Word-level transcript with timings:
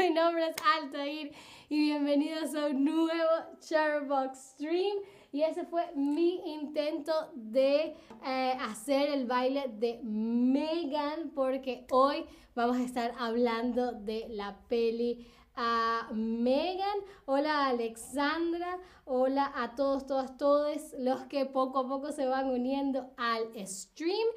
Mi 0.08 0.08
nombre 0.08 0.48
es 0.48 0.56
Altair 0.78 1.30
y 1.68 1.78
bienvenidos 1.78 2.54
a 2.54 2.68
un 2.68 2.86
nuevo 2.86 3.30
Charbox 3.60 4.52
Stream. 4.54 4.96
Y 5.30 5.42
ese 5.42 5.66
fue 5.66 5.92
mi 5.94 6.40
intento 6.54 7.12
de 7.34 7.94
eh, 8.24 8.56
hacer 8.62 9.10
el 9.10 9.26
baile 9.26 9.70
de 9.74 10.00
Megan 10.02 11.32
porque 11.34 11.86
hoy 11.90 12.24
vamos 12.54 12.78
a 12.78 12.82
estar 12.82 13.12
hablando 13.18 13.92
de 13.92 14.26
la 14.30 14.56
peli 14.68 15.26
a 15.54 16.08
Megan, 16.14 17.00
hola 17.26 17.66
Alexandra, 17.66 18.78
hola 19.04 19.52
a 19.54 19.74
todos, 19.74 20.06
todas, 20.06 20.38
todos 20.38 20.94
los 20.98 21.24
que 21.24 21.44
poco 21.44 21.80
a 21.80 21.86
poco 21.86 22.10
se 22.10 22.24
van 22.24 22.48
uniendo 22.48 23.10
al 23.18 23.50
stream. 23.66 24.28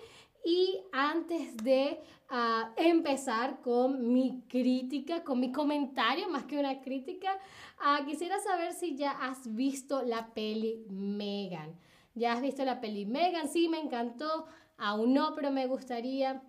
Y 0.43 0.81
antes 0.91 1.55
de 1.57 2.01
ah, 2.29 2.73
empezar 2.75 3.61
con 3.61 4.11
mi 4.13 4.43
crítica, 4.49 5.23
con 5.23 5.39
mi 5.39 5.51
comentario, 5.51 6.27
más 6.29 6.43
que 6.43 6.59
una 6.59 6.81
crítica, 6.81 7.39
ah, 7.79 8.01
quisiera 8.05 8.39
saber 8.39 8.73
si 8.73 8.97
ya 8.97 9.11
has 9.11 9.55
visto 9.55 10.03
la 10.03 10.33
peli 10.33 10.85
Megan. 10.89 11.79
¿Ya 12.13 12.33
has 12.33 12.41
visto 12.41 12.65
la 12.65 12.81
peli 12.81 13.05
Megan? 13.05 13.47
Sí, 13.47 13.69
me 13.69 13.79
encantó. 13.79 14.45
Aún 14.77 15.13
no, 15.13 15.33
pero 15.33 15.49
me 15.51 15.65
gustaría. 15.65 16.43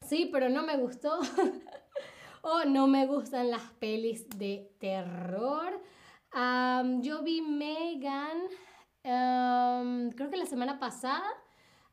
Sí, 0.00 0.28
pero 0.32 0.48
no 0.48 0.62
me 0.62 0.78
gustó. 0.78 1.20
o 2.42 2.64
no 2.64 2.86
me 2.86 3.06
gustan 3.06 3.50
las 3.50 3.62
pelis 3.78 4.26
de 4.38 4.72
terror. 4.78 5.82
yo 7.02 7.22
vi 7.22 7.42
Megan, 7.42 8.38
creo 9.02 10.30
que 10.30 10.36
la 10.38 10.46
semana 10.46 10.78
pasada. 10.78 11.24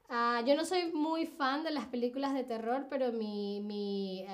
Ah, 0.09 0.41
yo 0.45 0.55
no 0.55 0.63
soy 0.63 0.91
muy 0.94 1.25
fan 1.25 1.63
de 1.63 1.72
las 1.72 1.86
películas 1.88 2.33
de 2.33 2.44
terror, 2.44 2.88
pero 2.89 3.11
mi, 3.11 4.25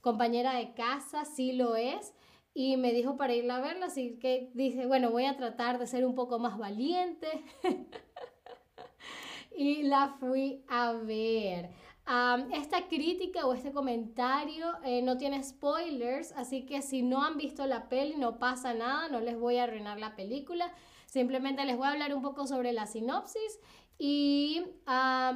compañera 0.00 0.54
de 0.54 0.74
casa 0.74 1.24
sí 1.24 1.52
lo 1.52 1.76
es 1.76 2.14
y 2.54 2.76
me 2.76 2.92
dijo 2.92 3.16
para 3.16 3.34
irla 3.34 3.56
a 3.56 3.60
verla, 3.60 3.86
así 3.86 4.18
que 4.18 4.50
dice, 4.54 4.86
bueno, 4.86 5.10
voy 5.10 5.24
a 5.26 5.36
tratar 5.36 5.78
de 5.78 5.86
ser 5.86 6.04
un 6.04 6.14
poco 6.14 6.38
más 6.38 6.58
valiente. 6.58 7.28
y 9.56 9.82
la 9.82 10.16
fui 10.20 10.62
a 10.68 10.92
ver 10.92 11.70
esta 12.52 12.86
crítica 12.86 13.46
o 13.46 13.54
este 13.54 13.72
comentario 13.72 14.66
eh, 14.84 15.02
no 15.02 15.16
tiene 15.16 15.42
spoilers, 15.42 16.32
así 16.32 16.64
que 16.64 16.80
si 16.80 17.02
no 17.02 17.24
han 17.24 17.36
visto 17.36 17.66
la 17.66 17.88
peli 17.88 18.14
no 18.16 18.38
pasa 18.38 18.74
nada, 18.74 19.08
no 19.08 19.20
les 19.20 19.38
voy 19.38 19.56
a 19.56 19.64
arruinar 19.64 19.98
la 19.98 20.14
película. 20.14 20.72
Simplemente 21.06 21.64
les 21.64 21.76
voy 21.76 21.86
a 21.86 21.92
hablar 21.92 22.14
un 22.14 22.22
poco 22.22 22.46
sobre 22.46 22.72
la 22.72 22.86
sinopsis 22.86 23.60
y, 23.98 24.62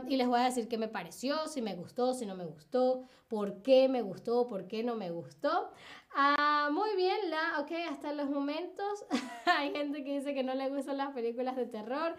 y, 0.08 0.16
les 0.16 0.28
voy 0.28 0.40
a 0.40 0.44
decir 0.44 0.68
qué 0.68 0.76
me 0.76 0.88
pareció, 0.88 1.46
si 1.46 1.62
me 1.62 1.74
gustó, 1.74 2.12
si 2.12 2.26
no 2.26 2.34
me 2.34 2.44
gustó, 2.44 3.06
por 3.28 3.62
qué 3.62 3.88
me 3.88 4.02
gustó, 4.02 4.46
por 4.46 4.66
qué 4.66 4.84
no 4.84 4.96
me 4.96 5.10
gustó. 5.10 5.70
Ah, 6.14 6.68
muy 6.70 6.94
bien, 6.96 7.30
la, 7.30 7.60
ok, 7.60 7.70
hasta 7.90 8.12
los 8.12 8.28
momentos 8.28 9.06
hay 9.46 9.72
gente 9.72 10.04
que 10.04 10.18
dice 10.18 10.34
que 10.34 10.42
no 10.42 10.54
le 10.54 10.68
gustan 10.68 10.98
las 10.98 11.12
películas 11.12 11.56
de 11.56 11.66
terror 11.66 12.16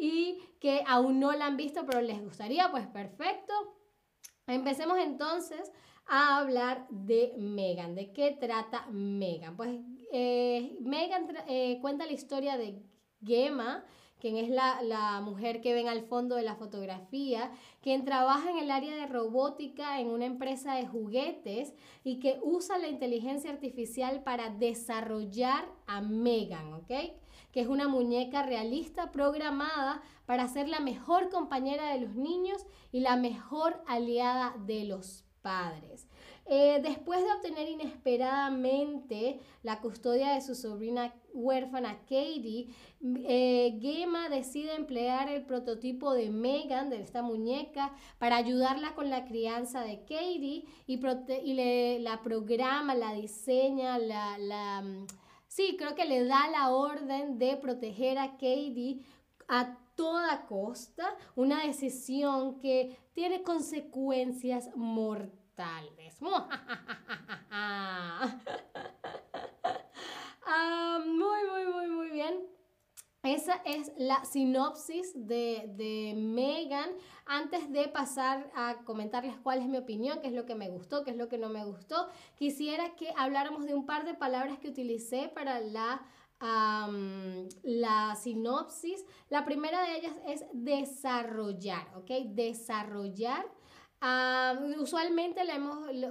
y 0.00 0.40
que 0.60 0.82
aún 0.88 1.20
no 1.20 1.32
la 1.32 1.46
han 1.46 1.56
visto 1.56 1.86
pero 1.86 2.00
les 2.00 2.20
gustaría, 2.20 2.70
pues 2.70 2.86
perfecto. 2.88 3.52
Empecemos 4.48 4.98
entonces 4.98 5.70
a 6.08 6.38
hablar 6.38 6.86
de 6.90 7.34
Megan. 7.36 7.94
¿De 7.94 8.12
qué 8.12 8.36
trata 8.38 8.86
Megan? 8.90 9.56
Pues 9.56 9.80
eh, 10.12 10.76
Megan 10.80 11.26
eh, 11.48 11.78
cuenta 11.80 12.06
la 12.06 12.12
historia 12.12 12.56
de 12.56 12.82
Gemma, 13.24 13.84
quien 14.20 14.36
es 14.36 14.48
la, 14.48 14.80
la, 14.82 15.20
mujer 15.20 15.60
que 15.60 15.74
ven 15.74 15.88
al 15.88 16.02
fondo 16.02 16.36
de 16.36 16.42
la 16.42 16.56
fotografía, 16.56 17.50
quien 17.82 18.04
trabaja 18.04 18.50
en 18.50 18.58
el 18.58 18.70
área 18.70 18.94
de 18.94 19.06
robótica 19.06 20.00
en 20.00 20.08
una 20.08 20.24
empresa 20.24 20.74
de 20.74 20.86
juguetes 20.86 21.74
y 22.02 22.18
que 22.18 22.38
usa 22.42 22.78
la 22.78 22.88
inteligencia 22.88 23.50
artificial 23.50 24.22
para 24.22 24.50
desarrollar 24.50 25.66
a 25.86 26.00
Megan, 26.00 26.72
¿ok? 26.74 26.92
Que 27.52 27.60
es 27.60 27.68
una 27.68 27.88
muñeca 27.88 28.42
realista 28.42 29.12
programada 29.12 30.02
para 30.24 30.48
ser 30.48 30.68
la 30.68 30.80
mejor 30.80 31.28
compañera 31.28 31.92
de 31.92 32.00
los 32.00 32.14
niños 32.14 32.66
y 32.92 33.00
la 33.00 33.16
mejor 33.16 33.82
aliada 33.86 34.54
de 34.66 34.84
los 34.84 35.25
padres. 35.46 36.08
Eh, 36.48 36.80
después 36.82 37.22
de 37.22 37.32
obtener 37.32 37.68
inesperadamente 37.68 39.38
la 39.62 39.80
custodia 39.80 40.34
de 40.34 40.40
su 40.40 40.56
sobrina 40.56 41.14
huérfana 41.32 42.00
Katie, 42.00 42.68
eh, 43.00 43.78
Gemma 43.80 44.28
decide 44.28 44.74
emplear 44.74 45.28
el 45.28 45.44
prototipo 45.44 46.14
de 46.14 46.30
Megan, 46.30 46.90
de 46.90 47.00
esta 47.00 47.22
muñeca, 47.22 47.92
para 48.18 48.36
ayudarla 48.36 48.96
con 48.96 49.08
la 49.08 49.24
crianza 49.24 49.82
de 49.82 50.00
Katie 50.00 50.64
y, 50.86 51.54
le, 51.54 52.00
la 52.00 52.22
programa, 52.22 52.96
la 52.96 53.12
diseña, 53.12 53.98
la... 53.98 54.82
Mm, 54.82 55.06
sí, 55.46 55.76
creo 55.78 55.94
que 55.94 56.06
le 56.06 56.24
da 56.24 56.48
la 56.50 56.70
orden 56.70 57.38
de 57.38 57.56
proteger 57.56 58.18
a 58.18 58.32
Katie 58.32 59.00
a 59.48 59.78
toda 59.96 60.46
costa, 60.46 61.16
una 61.34 61.64
decisión 61.66 62.60
que 62.60 62.96
tiene 63.14 63.42
consecuencias 63.42 64.70
mortales. 64.76 66.18
Ah, 70.48 71.00
muy, 71.04 71.40
muy, 71.50 71.66
muy, 71.72 71.88
muy 71.88 72.10
bien. 72.10 72.46
Esa 73.24 73.54
es 73.64 73.90
la 73.98 74.24
sinopsis 74.24 75.12
de, 75.14 75.72
de, 75.76 76.14
Megan. 76.16 76.88
Antes 77.24 77.72
de 77.72 77.88
pasar 77.88 78.48
a 78.54 78.76
comentarles 78.84 79.36
cuál 79.42 79.60
es 79.60 79.66
mi 79.66 79.78
opinión, 79.78 80.20
qué 80.20 80.28
es 80.28 80.32
lo 80.32 80.46
que 80.46 80.54
me 80.54 80.68
gustó, 80.68 81.02
qué 81.02 81.10
es 81.10 81.16
lo 81.16 81.28
que 81.28 81.36
no 81.36 81.48
me 81.48 81.64
gustó, 81.64 82.08
quisiera 82.36 82.94
que 82.94 83.12
habláramos 83.16 83.66
de 83.66 83.74
un 83.74 83.86
par 83.86 84.04
de 84.04 84.14
palabras 84.14 84.60
que 84.60 84.68
utilicé 84.68 85.28
para 85.34 85.58
la 85.58 86.06
la 87.86 88.16
sinopsis. 88.16 89.04
La 89.30 89.44
primera 89.44 89.82
de 89.82 89.96
ellas 89.96 90.16
es 90.26 90.44
desarrollar, 90.52 91.86
¿ok? 91.96 92.10
Desarrollar. 92.34 93.46
usualmente 94.78 95.40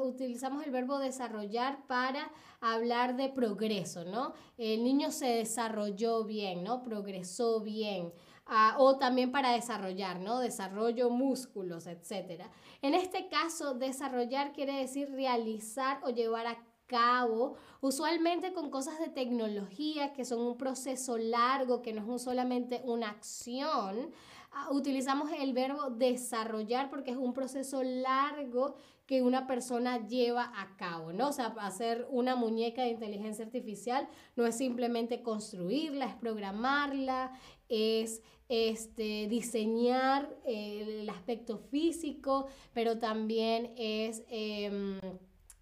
utilizamos 0.01 0.65
el 0.65 0.71
verbo 0.71 0.97
desarrollar 0.99 1.85
para 1.87 2.31
hablar 2.61 3.15
de 3.15 3.29
progreso, 3.29 4.05
¿no? 4.05 4.33
El 4.57 4.83
niño 4.83 5.11
se 5.11 5.27
desarrolló 5.27 6.23
bien, 6.23 6.63
¿no? 6.63 6.81
Progresó 6.81 7.61
bien. 7.61 8.13
Ah, 8.47 8.75
o 8.77 8.97
también 8.97 9.31
para 9.31 9.51
desarrollar, 9.51 10.19
¿no? 10.19 10.39
Desarrollo 10.39 11.09
músculos, 11.09 11.87
etc. 11.87 12.43
En 12.81 12.93
este 12.93 13.27
caso, 13.27 13.73
desarrollar 13.73 14.53
quiere 14.53 14.73
decir 14.73 15.09
realizar 15.11 15.99
o 16.03 16.09
llevar 16.11 16.45
a 16.47 16.57
cabo, 16.87 17.55
usualmente 17.81 18.53
con 18.53 18.69
cosas 18.69 18.99
de 18.99 19.09
tecnología 19.09 20.13
que 20.13 20.25
son 20.25 20.39
un 20.39 20.57
proceso 20.57 21.17
largo, 21.17 21.81
que 21.81 21.93
no 21.93 22.15
es 22.15 22.21
solamente 22.21 22.81
una 22.85 23.09
acción. 23.09 24.11
Ah, 24.51 24.69
utilizamos 24.71 25.29
el 25.37 25.53
verbo 25.53 25.89
desarrollar 25.89 26.89
porque 26.89 27.11
es 27.11 27.17
un 27.17 27.33
proceso 27.33 27.83
largo 27.83 28.75
que 29.05 29.21
una 29.21 29.45
persona 29.45 30.07
lleva 30.07 30.51
a 30.55 30.75
cabo, 30.77 31.13
¿no? 31.13 31.29
O 31.29 31.33
sea, 31.33 31.47
hacer 31.59 32.07
una 32.09 32.35
muñeca 32.35 32.81
de 32.81 32.89
inteligencia 32.89 33.45
artificial 33.45 34.07
no 34.35 34.45
es 34.47 34.55
simplemente 34.55 35.21
construirla, 35.21 36.05
es 36.05 36.15
programarla, 36.15 37.33
es 37.69 38.23
este, 38.49 39.27
diseñar 39.27 40.35
el 40.45 41.07
aspecto 41.09 41.57
físico, 41.57 42.47
pero 42.73 42.97
también 42.97 43.73
es... 43.75 44.23
Em, 44.29 44.99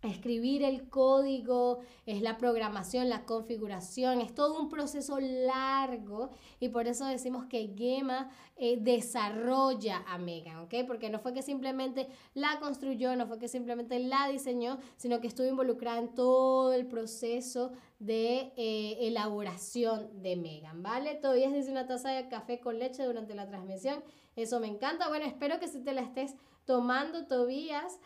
escribir 0.10 0.64
el 0.64 0.90
código, 0.90 1.80
es 2.06 2.22
la 2.22 2.38
programación, 2.38 3.10
la 3.10 3.26
configuración, 3.26 4.22
es 4.22 4.36
todo 4.36 4.60
un 4.60 4.70
proceso 4.70 5.20
largo 5.20 6.30
y 6.60 6.70
por 6.70 6.88
eso 6.88 7.06
decimos 7.06 7.46
que 7.46 7.74
Gemma 7.78 8.30
eh, 8.56 8.78
desarrolla 8.80 10.04
a 10.08 10.18
Megan, 10.18 10.58
¿ok? 10.58 10.74
Porque 10.86 11.10
no 11.10 11.20
fue 11.20 11.34
que 11.34 11.42
simplemente 11.42 12.08
la 12.34 12.60
construyó, 12.60 13.16
no 13.16 13.28
fue 13.28 13.40
que 13.40 13.48
simplemente 13.48 14.00
la 14.00 14.28
diseñó, 14.28 14.80
sino 14.98 15.22
que 15.22 15.28
estuvo 15.28 15.48
involucrada 15.48 16.00
en 16.00 16.14
todo 16.14 16.74
el 16.74 16.86
proceso 16.86 17.72
de 18.00 18.52
eh, 18.58 18.98
elaboración 19.02 20.22
de 20.22 20.36
Megan, 20.36 20.84
¿vale? 20.84 21.16
Todavía 21.16 21.50
dice 21.50 21.72
una 21.72 21.88
taza 21.88 22.10
de 22.10 22.28
café 22.28 22.60
con 22.60 22.78
leche 22.78 23.04
durante 23.06 23.34
la 23.36 23.48
transmisión, 23.48 24.04
eso 24.36 24.60
me 24.60 24.68
encanta. 24.68 25.08
Bueno, 25.10 25.26
espero 25.26 25.60
que 25.60 25.68
si 25.68 25.80
te 25.80 25.94
la 25.94 26.02
estés 26.02 26.36
tomando, 26.66 27.28
Tobías. 27.28 28.00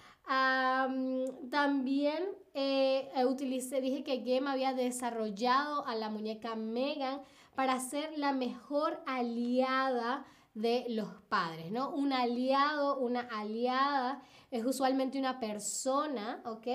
también 1.50 2.24
eh, 2.54 3.10
utilicé, 3.26 3.82
dije 3.82 4.04
que 4.04 4.18
Game 4.18 4.50
había 4.50 4.74
desarrollado 4.74 5.86
a 5.86 5.96
la 5.96 6.10
muñeca 6.10 6.56
Megan 6.56 7.22
para 7.56 7.80
ser 7.80 8.18
la 8.18 8.34
mejor 8.34 9.02
aliada 9.06 10.26
de 10.58 10.86
los 10.90 11.08
padres, 11.30 11.72
¿no? 11.72 11.92
Un 11.92 12.14
aliado, 12.14 12.98
una 12.98 13.22
aliada 13.22 14.22
es 14.50 14.66
usualmente 14.66 15.20
una 15.20 15.40
persona, 15.40 16.42
¿ok? 16.46 16.68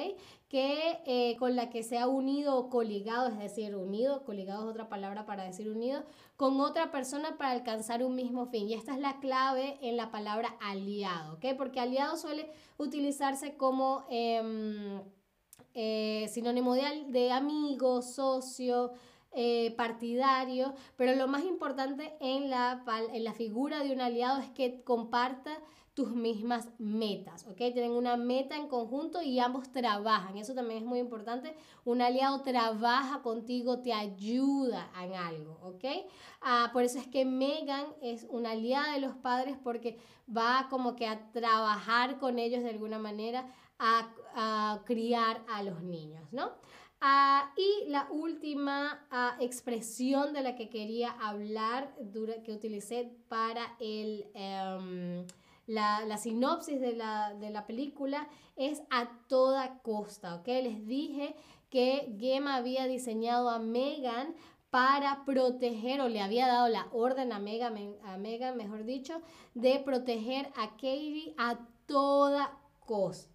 Que 0.48 1.00
eh, 1.06 1.36
con 1.38 1.56
la 1.56 1.70
que 1.70 1.82
se 1.82 1.98
ha 1.98 2.06
unido 2.06 2.56
o 2.56 2.68
coligado, 2.68 3.28
es 3.28 3.38
decir, 3.38 3.74
unido, 3.74 4.24
coligado 4.24 4.64
es 4.64 4.70
otra 4.70 4.88
palabra 4.88 5.26
para 5.26 5.44
decir 5.44 5.68
unido, 5.68 6.04
con 6.36 6.60
otra 6.60 6.92
persona 6.92 7.36
para 7.38 7.52
alcanzar 7.52 8.04
un 8.04 8.14
mismo 8.14 8.46
fin. 8.46 8.68
Y 8.68 8.74
esta 8.74 8.94
es 8.94 9.00
la 9.00 9.18
clave 9.18 9.78
en 9.82 9.96
la 9.96 10.10
palabra 10.10 10.56
aliado, 10.60 11.34
¿ok? 11.34 11.56
Porque 11.56 11.80
aliado 11.80 12.16
suele 12.16 12.50
utilizarse 12.78 13.56
como... 13.56 14.04
Em, 14.10 15.02
eh, 15.74 16.28
sinónimo 16.30 16.74
de, 16.74 17.06
de 17.08 17.32
amigo, 17.32 18.02
socio, 18.02 18.92
eh, 19.34 19.74
pero 20.96 21.14
lo 21.14 21.28
más 21.28 21.44
importante 21.44 22.14
en 22.20 22.50
la, 22.50 22.84
en 23.12 23.24
la 23.24 23.32
figura 23.32 23.82
de 23.82 23.92
un 23.92 24.00
aliado 24.00 24.40
es 24.40 24.50
que 24.50 24.82
comparta 24.82 25.58
tus 25.94 26.10
mismas 26.12 26.70
metas, 26.78 27.46
¿ok? 27.46 27.56
Tienen 27.56 27.90
una 27.90 28.16
meta 28.16 28.56
en 28.56 28.66
conjunto 28.66 29.20
y 29.20 29.38
ambos 29.40 29.70
trabajan. 29.72 30.38
Eso 30.38 30.54
también 30.54 30.78
es 30.82 30.86
muy 30.86 30.98
importante. 30.98 31.54
Un 31.84 32.00
aliado 32.00 32.40
trabaja 32.40 33.20
contigo, 33.20 33.80
te 33.80 33.92
ayuda 33.92 34.90
en 35.02 35.14
algo, 35.14 35.58
¿ok? 35.62 35.84
Ah, 36.40 36.70
por 36.72 36.82
eso 36.82 36.98
es 36.98 37.06
que 37.08 37.26
Megan 37.26 37.84
es 38.00 38.26
una 38.30 38.52
aliada 38.52 38.94
de 38.94 39.00
los 39.00 39.14
padres 39.16 39.56
porque 39.62 39.98
va 40.34 40.68
como 40.70 40.96
que 40.96 41.06
a 41.06 41.30
trabajar 41.30 42.18
con 42.18 42.38
ellos 42.38 42.62
de 42.62 42.70
alguna 42.70 42.98
manera, 42.98 43.52
a, 43.78 44.08
a 44.34 44.82
criar 44.86 45.42
a 45.48 45.62
los 45.62 45.82
niños, 45.82 46.32
¿no? 46.32 46.52
Ah, 47.04 47.52
y 47.56 47.90
la 47.90 48.06
última 48.12 49.04
ah, 49.10 49.36
expresión 49.40 50.32
de 50.32 50.42
la 50.42 50.54
que 50.54 50.68
quería 50.68 51.10
hablar, 51.10 51.92
que 52.44 52.52
utilicé 52.52 53.10
para 53.28 53.74
el... 53.80 54.30
Em, 54.34 55.26
la, 55.66 56.04
la 56.04 56.16
sinopsis 56.16 56.80
de 56.80 56.94
la, 56.94 57.34
de 57.34 57.50
la, 57.50 57.66
película 57.66 58.28
es 58.56 58.82
a 58.90 59.18
toda 59.28 59.80
costa, 59.82 60.36
¿ok? 60.36 60.46
Les 60.46 60.86
dije 60.86 61.34
que 61.70 62.14
Gemma 62.18 62.56
había 62.56 62.86
diseñado 62.86 63.48
a 63.48 63.58
Megan 63.58 64.34
para 64.70 65.24
proteger, 65.24 66.00
o 66.00 66.08
le 66.08 66.20
había 66.20 66.46
dado 66.46 66.68
la 66.68 66.86
orden 66.92 67.32
a 67.32 67.38
Megan, 67.38 67.96
a 68.04 68.16
Megan, 68.16 68.56
mejor 68.56 68.84
dicho, 68.84 69.22
de 69.54 69.80
proteger 69.80 70.52
a 70.56 70.70
Katie 70.70 71.34
a 71.36 71.58
toda 71.86 72.58
costa. 72.86 73.31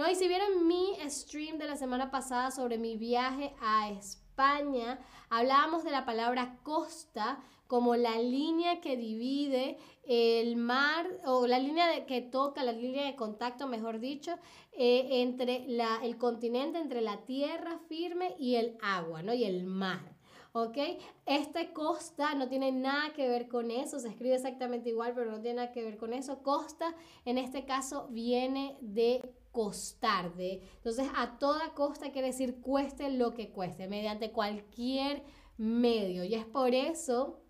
¿No? 0.00 0.10
Y 0.10 0.14
si 0.14 0.28
vieron 0.28 0.66
mi 0.66 0.96
stream 1.10 1.58
de 1.58 1.66
la 1.66 1.76
semana 1.76 2.10
pasada 2.10 2.50
sobre 2.50 2.78
mi 2.78 2.96
viaje 2.96 3.52
a 3.60 3.90
España, 3.90 4.98
hablábamos 5.28 5.84
de 5.84 5.90
la 5.90 6.06
palabra 6.06 6.58
costa 6.62 7.38
como 7.66 7.96
la 7.96 8.18
línea 8.18 8.80
que 8.80 8.96
divide 8.96 9.76
el 10.04 10.56
mar, 10.56 11.06
o 11.26 11.46
la 11.46 11.58
línea 11.58 12.06
que 12.06 12.22
toca, 12.22 12.64
la 12.64 12.72
línea 12.72 13.04
de 13.04 13.14
contacto, 13.14 13.66
mejor 13.66 14.00
dicho, 14.00 14.38
eh, 14.72 15.20
entre 15.20 15.66
la, 15.68 15.98
el 16.02 16.16
continente, 16.16 16.78
entre 16.78 17.02
la 17.02 17.26
tierra 17.26 17.78
firme 17.86 18.34
y 18.38 18.54
el 18.54 18.78
agua, 18.80 19.22
¿no? 19.22 19.34
Y 19.34 19.44
el 19.44 19.64
mar. 19.64 20.16
¿ok? 20.52 20.78
Esta 21.26 21.72
costa 21.74 22.34
no 22.34 22.48
tiene 22.48 22.72
nada 22.72 23.12
que 23.12 23.28
ver 23.28 23.48
con 23.48 23.70
eso, 23.70 24.00
se 24.00 24.08
escribe 24.08 24.34
exactamente 24.34 24.88
igual, 24.88 25.12
pero 25.14 25.30
no 25.30 25.42
tiene 25.42 25.56
nada 25.56 25.72
que 25.72 25.84
ver 25.84 25.98
con 25.98 26.14
eso. 26.14 26.42
Costa, 26.42 26.94
en 27.26 27.36
este 27.36 27.66
caso, 27.66 28.08
viene 28.10 28.78
de 28.80 29.20
costar, 29.52 30.34
de, 30.34 30.62
entonces 30.76 31.08
a 31.16 31.38
toda 31.38 31.74
costa 31.74 32.12
quiere 32.12 32.28
decir 32.28 32.60
cueste 32.60 33.10
lo 33.10 33.34
que 33.34 33.50
cueste, 33.50 33.88
mediante 33.88 34.32
cualquier 34.32 35.24
medio. 35.56 36.24
Y 36.24 36.34
es 36.34 36.46
por 36.46 36.74
eso 36.74 37.40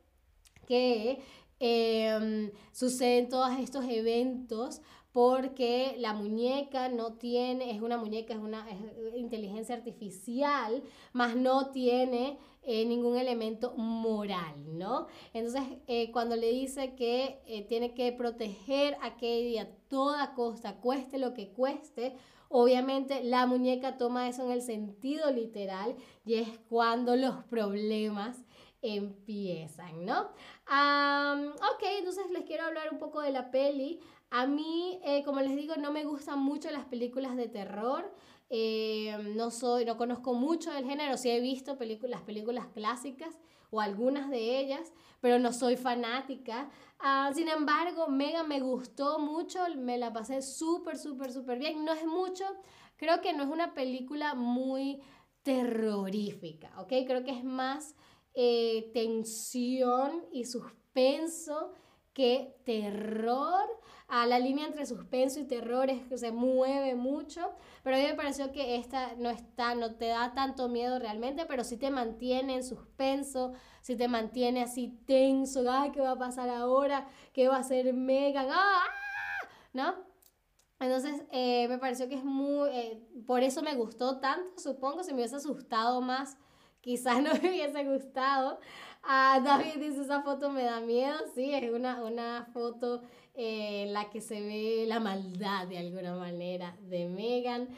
que 0.66 1.22
eh, 1.60 2.52
suceden 2.72 3.28
todos 3.28 3.50
estos 3.58 3.84
eventos 3.84 4.80
porque 5.12 5.96
la 5.98 6.12
muñeca 6.12 6.88
no 6.88 7.14
tiene, 7.14 7.72
es 7.72 7.82
una 7.82 7.96
muñeca, 7.96 8.34
es 8.34 8.40
una 8.40 8.64
inteligencia 9.16 9.74
artificial, 9.74 10.82
más 11.12 11.34
no 11.34 11.70
tiene 11.70 12.38
eh, 12.62 12.84
ningún 12.84 13.16
elemento 13.16 13.72
moral, 13.76 14.54
¿no? 14.78 15.06
Entonces, 15.32 15.62
eh, 15.86 16.12
cuando 16.12 16.36
le 16.36 16.50
dice 16.50 16.94
que 16.94 17.40
eh, 17.46 17.66
tiene 17.68 17.94
que 17.94 18.12
proteger 18.12 18.96
a 19.00 19.14
Katie 19.14 19.58
a 19.58 19.68
toda 19.88 20.34
costa, 20.34 20.76
cueste 20.76 21.18
lo 21.18 21.34
que 21.34 21.52
cueste, 21.52 22.14
obviamente 22.48 23.24
la 23.24 23.46
muñeca 23.46 23.96
toma 23.96 24.28
eso 24.28 24.44
en 24.44 24.52
el 24.52 24.62
sentido 24.62 25.32
literal 25.32 25.96
y 26.24 26.34
es 26.34 26.58
cuando 26.68 27.16
los 27.16 27.42
problemas 27.44 28.36
empiezan, 28.82 30.04
¿no? 30.04 30.20
ok, 30.20 31.82
entonces 31.98 32.30
les 32.30 32.44
quiero 32.44 32.64
hablar 32.64 32.88
un 32.92 32.98
poco 32.98 33.20
de 33.20 33.32
la 33.32 33.50
peli. 33.50 34.00
A 34.30 34.46
mí, 34.46 35.00
eh, 35.04 35.22
como 35.24 35.40
les 35.40 35.56
digo, 35.56 35.74
no 35.76 35.92
me 35.92 36.04
gustan 36.04 36.38
mucho 36.38 36.70
las 36.70 36.84
películas 36.84 37.36
de 37.36 37.48
terror. 37.48 38.14
Eh, 38.48 39.16
no 39.36 39.50
soy, 39.50 39.84
no 39.84 39.96
conozco 39.96 40.34
mucho 40.34 40.72
del 40.72 40.84
género. 40.84 41.16
Sí 41.16 41.30
he 41.30 41.40
visto 41.40 41.76
las 42.08 42.22
películas 42.22 42.66
clásicas 42.68 43.38
o 43.70 43.80
algunas 43.80 44.30
de 44.30 44.58
ellas, 44.58 44.92
pero 45.20 45.38
no 45.38 45.52
soy 45.52 45.76
fanática. 45.76 46.70
Ah, 46.98 47.30
sin 47.34 47.48
embargo, 47.48 48.08
Mega 48.08 48.42
me 48.42 48.60
gustó 48.60 49.18
mucho, 49.18 49.60
me 49.76 49.98
la 49.98 50.12
pasé 50.12 50.42
súper, 50.42 50.98
súper, 50.98 51.32
súper 51.32 51.58
bien. 51.58 51.84
No 51.84 51.92
es 51.92 52.04
mucho, 52.04 52.44
creo 52.96 53.20
que 53.20 53.32
no 53.32 53.44
es 53.44 53.48
una 53.48 53.74
película 53.74 54.34
muy 54.34 55.00
terrorífica, 55.42 56.72
¿ok? 56.80 56.88
Creo 57.06 57.24
que 57.24 57.30
es 57.30 57.44
más 57.44 57.94
eh, 58.34 58.90
tensión 58.92 60.24
y 60.32 60.44
suspenso 60.44 61.72
que 62.12 62.56
terror. 62.64 63.68
A 64.12 64.26
la 64.26 64.40
línea 64.40 64.66
entre 64.66 64.86
suspenso 64.86 65.38
y 65.38 65.44
terror 65.44 65.88
es 65.88 66.02
que 66.02 66.18
se 66.18 66.32
mueve 66.32 66.96
mucho, 66.96 67.52
pero 67.84 67.94
a 67.94 68.00
mí 68.00 68.06
me 68.06 68.14
pareció 68.14 68.50
que 68.50 68.74
esta 68.74 69.14
no 69.14 69.30
está, 69.30 69.76
no 69.76 69.94
te 69.94 70.06
da 70.06 70.34
tanto 70.34 70.68
miedo 70.68 70.98
realmente, 70.98 71.46
pero 71.46 71.62
sí 71.62 71.76
te 71.76 71.92
mantiene 71.92 72.56
en 72.56 72.64
suspenso, 72.64 73.52
sí 73.82 73.94
te 73.94 74.08
mantiene 74.08 74.62
así 74.62 74.98
tenso, 75.06 75.62
¿qué 75.94 76.00
va 76.00 76.10
a 76.10 76.18
pasar 76.18 76.48
ahora? 76.48 77.06
¿Qué 77.32 77.46
va 77.46 77.58
a 77.58 77.60
hacer 77.60 77.94
Megan? 77.94 78.48
¡Ah! 78.50 78.82
¿No? 79.72 79.94
Entonces 80.80 81.22
eh, 81.30 81.68
me 81.68 81.78
pareció 81.78 82.08
que 82.08 82.16
es 82.16 82.24
muy, 82.24 82.68
eh, 82.70 83.06
por 83.28 83.44
eso 83.44 83.62
me 83.62 83.76
gustó 83.76 84.18
tanto, 84.18 84.60
supongo, 84.60 85.04
si 85.04 85.12
me 85.12 85.18
hubiese 85.18 85.36
asustado 85.36 86.00
más 86.00 86.36
quizás 86.80 87.16
no 87.22 87.32
me 87.34 87.50
hubiese 87.50 87.84
gustado. 87.84 88.58
Ah, 89.02 89.40
David 89.42 89.76
dice, 89.80 90.02
esa 90.02 90.22
foto 90.22 90.50
me 90.50 90.62
da 90.62 90.80
miedo. 90.80 91.16
Sí, 91.34 91.52
es 91.52 91.70
una, 91.72 92.02
una 92.02 92.48
foto 92.52 93.02
eh, 93.34 93.84
en 93.84 93.92
la 93.92 94.10
que 94.10 94.20
se 94.20 94.40
ve 94.40 94.84
la 94.86 95.00
maldad 95.00 95.66
de 95.68 95.78
alguna 95.78 96.14
manera 96.14 96.76
de 96.82 97.06
Megan. 97.08 97.68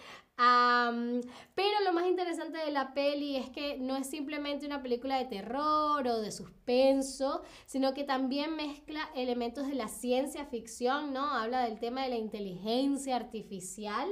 pero 1.54 1.80
lo 1.84 1.92
más 1.92 2.06
interesante 2.06 2.58
de 2.58 2.70
la 2.72 2.94
peli 2.94 3.36
es 3.36 3.50
que 3.50 3.78
no 3.78 3.96
es 3.96 4.08
simplemente 4.08 4.66
una 4.66 4.82
película 4.82 5.18
de 5.18 5.26
terror 5.26 6.06
o 6.06 6.20
de 6.20 6.32
suspenso, 6.32 7.42
sino 7.66 7.94
que 7.94 8.04
también 8.04 8.56
mezcla 8.56 9.08
elementos 9.14 9.68
de 9.68 9.74
la 9.74 9.88
ciencia 9.88 10.46
ficción, 10.46 11.12
¿no? 11.12 11.24
Habla 11.24 11.64
del 11.64 11.78
tema 11.78 12.02
de 12.02 12.10
la 12.10 12.16
inteligencia 12.16 13.16
artificial. 13.16 14.08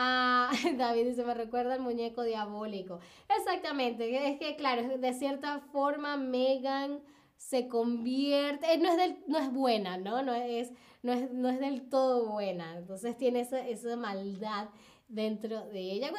Ah, 0.00 0.52
David 0.76 1.06
dice, 1.08 1.24
me 1.24 1.34
recuerda 1.34 1.74
al 1.74 1.80
muñeco 1.80 2.22
diabólico. 2.22 3.00
Exactamente, 3.36 4.30
es 4.30 4.38
que 4.38 4.54
claro, 4.54 4.96
de 4.96 5.12
cierta 5.12 5.58
forma 5.72 6.16
Megan 6.16 7.02
se 7.36 7.66
convierte, 7.66 8.72
eh, 8.72 8.78
no 8.78 8.92
es, 8.92 9.16
no 9.26 9.38
es 9.38 9.52
buena, 9.52 9.98
¿no? 9.98 10.22
No 10.22 10.34
es, 10.34 10.70
no, 11.02 11.12
es, 11.12 11.32
no 11.32 11.48
es 11.48 11.58
del 11.58 11.88
todo 11.88 12.30
buena, 12.30 12.78
entonces 12.78 13.16
tiene 13.16 13.40
esa, 13.40 13.66
esa 13.66 13.96
maldad 13.96 14.68
dentro 15.08 15.66
de 15.66 15.80
ella, 15.80 16.12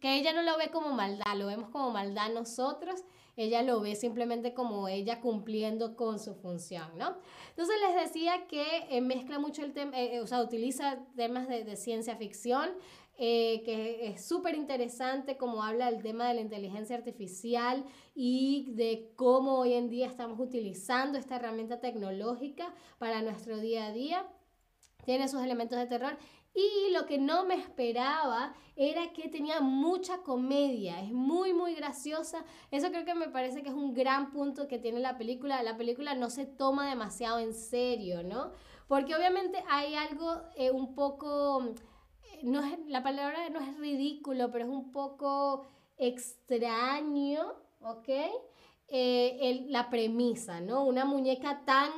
que 0.00 0.18
ella 0.18 0.32
no 0.32 0.42
lo 0.42 0.56
ve 0.56 0.70
como 0.70 0.92
maldad, 0.92 1.34
lo 1.36 1.48
vemos 1.48 1.70
como 1.70 1.90
maldad 1.90 2.30
nosotros, 2.32 3.02
ella 3.34 3.62
lo 3.62 3.80
ve 3.80 3.96
simplemente 3.96 4.54
como 4.54 4.86
ella 4.88 5.20
cumpliendo 5.20 5.96
con 5.96 6.20
su 6.20 6.36
función, 6.36 6.96
¿no? 6.96 7.16
Entonces 7.50 7.76
les 7.86 8.04
decía 8.04 8.46
que 8.46 8.86
eh, 8.88 9.00
mezcla 9.00 9.38
mucho 9.38 9.62
el 9.62 9.72
tema, 9.72 9.98
eh, 10.00 10.20
o 10.20 10.26
sea, 10.28 10.42
utiliza 10.42 11.00
temas 11.16 11.48
de 11.48 11.76
ciencia 11.76 12.16
ficción, 12.16 12.70
eh, 13.18 13.62
que 13.64 14.08
es 14.08 14.26
súper 14.26 14.54
interesante 14.54 15.36
como 15.36 15.62
habla 15.62 15.90
del 15.90 16.02
tema 16.02 16.28
de 16.28 16.34
la 16.34 16.40
inteligencia 16.42 16.96
artificial 16.96 17.84
y 18.14 18.72
de 18.74 19.12
cómo 19.16 19.58
hoy 19.58 19.72
en 19.72 19.88
día 19.88 20.06
estamos 20.06 20.38
utilizando 20.38 21.18
esta 21.18 21.36
herramienta 21.36 21.80
tecnológica 21.80 22.74
para 22.98 23.22
nuestro 23.22 23.58
día 23.58 23.86
a 23.86 23.92
día. 23.92 24.26
Tiene 25.04 25.28
sus 25.28 25.42
elementos 25.42 25.78
de 25.78 25.86
terror 25.86 26.18
y 26.56 26.90
lo 26.92 27.04
que 27.04 27.18
no 27.18 27.44
me 27.44 27.54
esperaba 27.54 28.54
era 28.76 29.12
que 29.12 29.28
tenía 29.28 29.60
mucha 29.60 30.18
comedia, 30.18 31.02
es 31.02 31.12
muy, 31.12 31.52
muy 31.52 31.74
graciosa. 31.74 32.44
Eso 32.70 32.88
creo 32.88 33.04
que 33.04 33.14
me 33.14 33.28
parece 33.28 33.62
que 33.62 33.68
es 33.68 33.74
un 33.74 33.92
gran 33.92 34.30
punto 34.30 34.66
que 34.66 34.78
tiene 34.78 35.00
la 35.00 35.18
película. 35.18 35.62
La 35.62 35.76
película 35.76 36.14
no 36.14 36.30
se 36.30 36.46
toma 36.46 36.88
demasiado 36.88 37.38
en 37.38 37.52
serio, 37.52 38.22
¿no? 38.22 38.52
Porque 38.88 39.14
obviamente 39.14 39.62
hay 39.68 39.94
algo 39.94 40.42
eh, 40.56 40.70
un 40.70 40.94
poco 40.94 41.74
no 42.42 42.64
es, 42.64 42.78
la 42.86 43.02
palabra 43.02 43.48
no 43.50 43.60
es 43.60 43.78
ridículo, 43.78 44.50
pero 44.50 44.64
es 44.64 44.70
un 44.70 44.92
poco 44.92 45.66
extraño, 45.96 47.54
¿ok? 47.80 48.08
Eh, 48.88 49.66
la 49.68 49.90
premisa, 49.90 50.60
¿no? 50.60 50.84
Una 50.84 51.04
muñeca 51.04 51.64
tan 51.64 51.90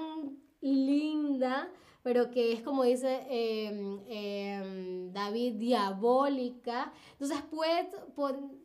linda, 0.60 1.70
pero 2.02 2.30
que 2.30 2.52
es 2.52 2.62
como 2.62 2.84
dice 2.84 3.26
em, 3.28 4.00
em, 4.08 5.12
David, 5.12 5.54
diabólica. 5.56 6.92
Entonces 7.12 7.42
puede, 7.50 7.90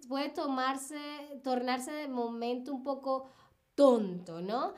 puede 0.08 0.30
tomarse, 0.30 0.98
tornarse 1.44 1.92
de 1.92 2.08
momento 2.08 2.74
un 2.74 2.84
poco 2.84 3.30
tonto, 3.76 4.42
¿no? 4.42 4.74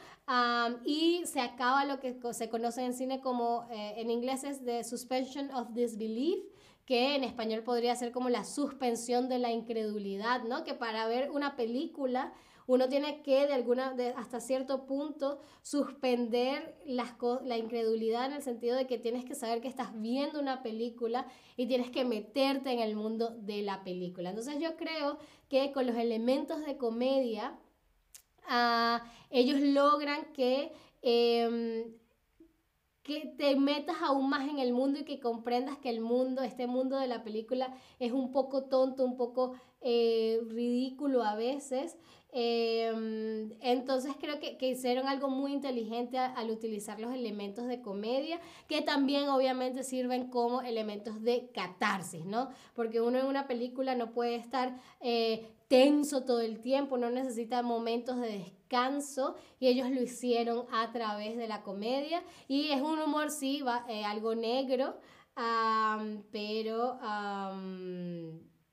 y 0.86 1.22
se 1.26 1.40
acaba 1.42 1.86
lo 1.86 2.00
que 2.00 2.18
se 2.32 2.50
conoce 2.50 2.84
en 2.84 2.94
cine 2.94 3.20
como, 3.22 3.68
eh, 3.70 3.94
en 3.98 4.10
inglés 4.10 4.44
es 4.44 4.64
the 4.64 4.84
suspension 4.84 5.52
of 5.52 5.74
disbelief, 5.74 6.44
que 6.86 7.16
en 7.16 7.24
español 7.24 7.64
podría 7.64 7.96
ser 7.96 8.12
como 8.12 8.30
la 8.30 8.44
suspensión 8.44 9.28
de 9.28 9.40
la 9.40 9.52
incredulidad, 9.52 10.44
¿no? 10.44 10.64
Que 10.64 10.74
para 10.74 11.08
ver 11.08 11.32
una 11.32 11.56
película 11.56 12.34
uno 12.68 12.90
tiene 12.90 13.22
que 13.22 13.46
de 13.46 13.54
alguna 13.54 13.96
hasta 14.16 14.40
cierto 14.40 14.86
punto 14.86 15.40
suspender 15.62 16.76
las 16.86 17.14
la 17.44 17.58
incredulidad 17.58 18.26
en 18.26 18.34
el 18.34 18.42
sentido 18.42 18.76
de 18.76 18.88
que 18.88 18.98
tienes 18.98 19.24
que 19.24 19.36
saber 19.36 19.62
que 19.62 19.68
estás 19.68 19.90
viendo 20.02 20.40
una 20.40 20.64
película 20.64 21.28
y 21.58 21.68
tienes 21.68 21.92
que 21.92 22.06
meterte 22.06 22.72
en 22.72 22.80
el 22.80 22.96
mundo 22.96 23.30
de 23.30 23.62
la 23.62 23.84
película. 23.84 24.30
Entonces 24.30 24.60
yo 24.60 24.76
creo 24.78 25.20
que 25.48 25.72
con 25.72 25.86
los 25.86 25.96
elementos 25.96 26.66
de 26.66 26.78
comedia 26.78 27.60
uh, 28.50 29.00
ellos 29.30 29.60
logran 29.60 30.34
que 30.34 30.74
eh, 31.04 31.86
que 33.06 33.32
te 33.38 33.56
metas 33.56 33.98
aún 34.02 34.30
más 34.30 34.50
en 34.50 34.58
el 34.58 34.74
mundo 34.74 35.00
y 35.00 35.04
que 35.04 35.20
comprendas 35.20 35.78
que 35.78 35.90
el 35.90 36.02
mundo, 36.02 36.42
este 36.42 36.66
mundo 36.66 36.98
de 36.98 37.06
la 37.06 37.24
película, 37.24 37.72
es 38.00 38.12
un 38.12 38.32
poco 38.32 38.64
tonto, 38.64 39.06
un 39.06 39.16
poco 39.16 39.54
eh, 39.82 40.42
ridículo 40.50 41.24
a 41.24 41.36
veces. 41.36 41.98
Em, 42.32 43.52
entonces 43.62 44.14
creo 44.20 44.40
que, 44.40 44.58
que, 44.58 44.70
hicieron 44.70 45.08
algo 45.08 45.30
muy 45.30 45.54
inteligente 45.54 46.18
al 46.18 46.50
utilizar 46.50 47.00
los 47.00 47.14
elementos 47.14 47.68
de 47.68 47.80
comedia, 47.80 48.42
que 48.68 48.82
también 48.82 49.30
obviamente 49.30 49.84
sirven 49.84 50.30
como 50.32 50.62
elementos 50.64 51.22
de 51.22 51.50
catarsis, 51.54 52.26
¿no? 52.26 52.50
Porque 52.74 53.02
uno 53.02 53.20
en 53.20 53.28
una 53.28 53.46
película 53.48 53.94
no 53.94 54.12
puede 54.12 54.36
estar 54.36 54.78
eh, 55.00 55.48
tenso 55.68 56.24
todo 56.24 56.42
el 56.42 56.60
tiempo, 56.60 56.98
no 56.98 57.10
necesita 57.10 57.62
momentos 57.64 58.20
de 58.20 58.40
descanso 58.40 59.36
y 59.60 59.68
ellos 59.68 59.90
lo 59.90 60.02
hicieron 60.02 60.66
a 60.72 60.92
través 60.92 61.38
de 61.38 61.48
la 61.48 61.64
comedia 61.64 62.24
y 62.48 62.70
es 62.72 62.82
un 62.82 63.00
humor, 63.00 63.32
sí, 63.32 63.62
va, 63.62 63.86
eh, 63.90 64.06
algo 64.06 64.36
negro, 64.36 65.00
pero, 66.32 67.00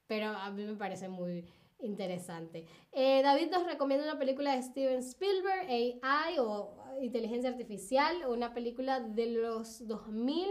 pero 0.07 0.29
a 0.29 0.51
mí 0.51 0.65
me 0.65 0.77
parece 0.77 1.09
muy 1.09 1.47
interesante. 1.81 2.67
Eh, 2.93 3.23
David 3.23 3.51
nos 3.51 3.65
recomienda 3.65 4.05
una 4.05 4.19
película 4.19 4.55
de 4.55 4.63
Steven 4.63 4.99
Spielberg, 4.99 5.67
AI 6.03 6.39
o 6.39 6.77
Inteligencia 7.01 7.51
Artificial, 7.51 8.27
una 8.29 8.55
película 8.55 9.01
de 9.01 9.27
los 9.27 9.87
2000 9.87 10.49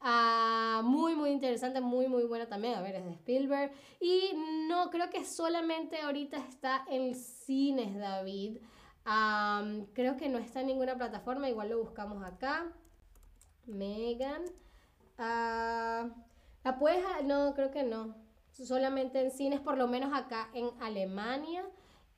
Ah, 0.00 0.82
muy, 0.84 1.16
muy 1.16 1.30
interesante, 1.30 1.80
muy, 1.80 2.08
muy 2.08 2.24
buena 2.24 2.46
también. 2.46 2.74
A 2.74 2.82
ver, 2.82 2.94
es 2.96 3.04
de 3.04 3.12
Spielberg. 3.12 3.72
Y 4.00 4.32
no, 4.68 4.90
creo 4.90 5.10
que 5.10 5.24
solamente 5.24 6.00
ahorita 6.00 6.38
está 6.38 6.84
en 6.88 7.14
cines, 7.14 7.96
David. 7.98 8.58
creo 9.94 10.16
que 10.16 10.28
no 10.28 10.38
está 10.38 10.60
en 10.60 10.68
ninguna 10.68 10.96
plataforma, 10.96 11.48
igual 11.48 11.70
lo 11.70 11.80
buscamos 11.80 12.22
acá. 12.24 12.72
Megan. 13.66 14.42
Ah, 15.18 16.08
¿La 16.64 16.78
puedes? 16.78 17.04
No, 17.24 17.54
creo 17.54 17.70
que 17.70 17.82
no. 17.82 18.14
Solamente 18.52 19.20
en 19.20 19.30
cines, 19.30 19.60
por 19.60 19.76
lo 19.78 19.88
menos 19.88 20.12
acá 20.12 20.50
en 20.54 20.70
Alemania. 20.80 21.64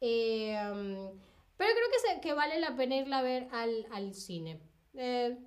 Em, 0.01 1.11
pero 1.57 1.71
creo 1.75 1.91
que, 1.93 1.99
se, 2.15 2.21
que 2.21 2.33
vale 2.33 2.59
la 2.59 2.75
pena 2.77 2.97
irla 2.97 3.19
a 3.19 3.23
ver 3.23 3.49
al, 3.53 3.87
al 3.93 4.15
cine. 4.15 4.61
Eh, 4.95 5.39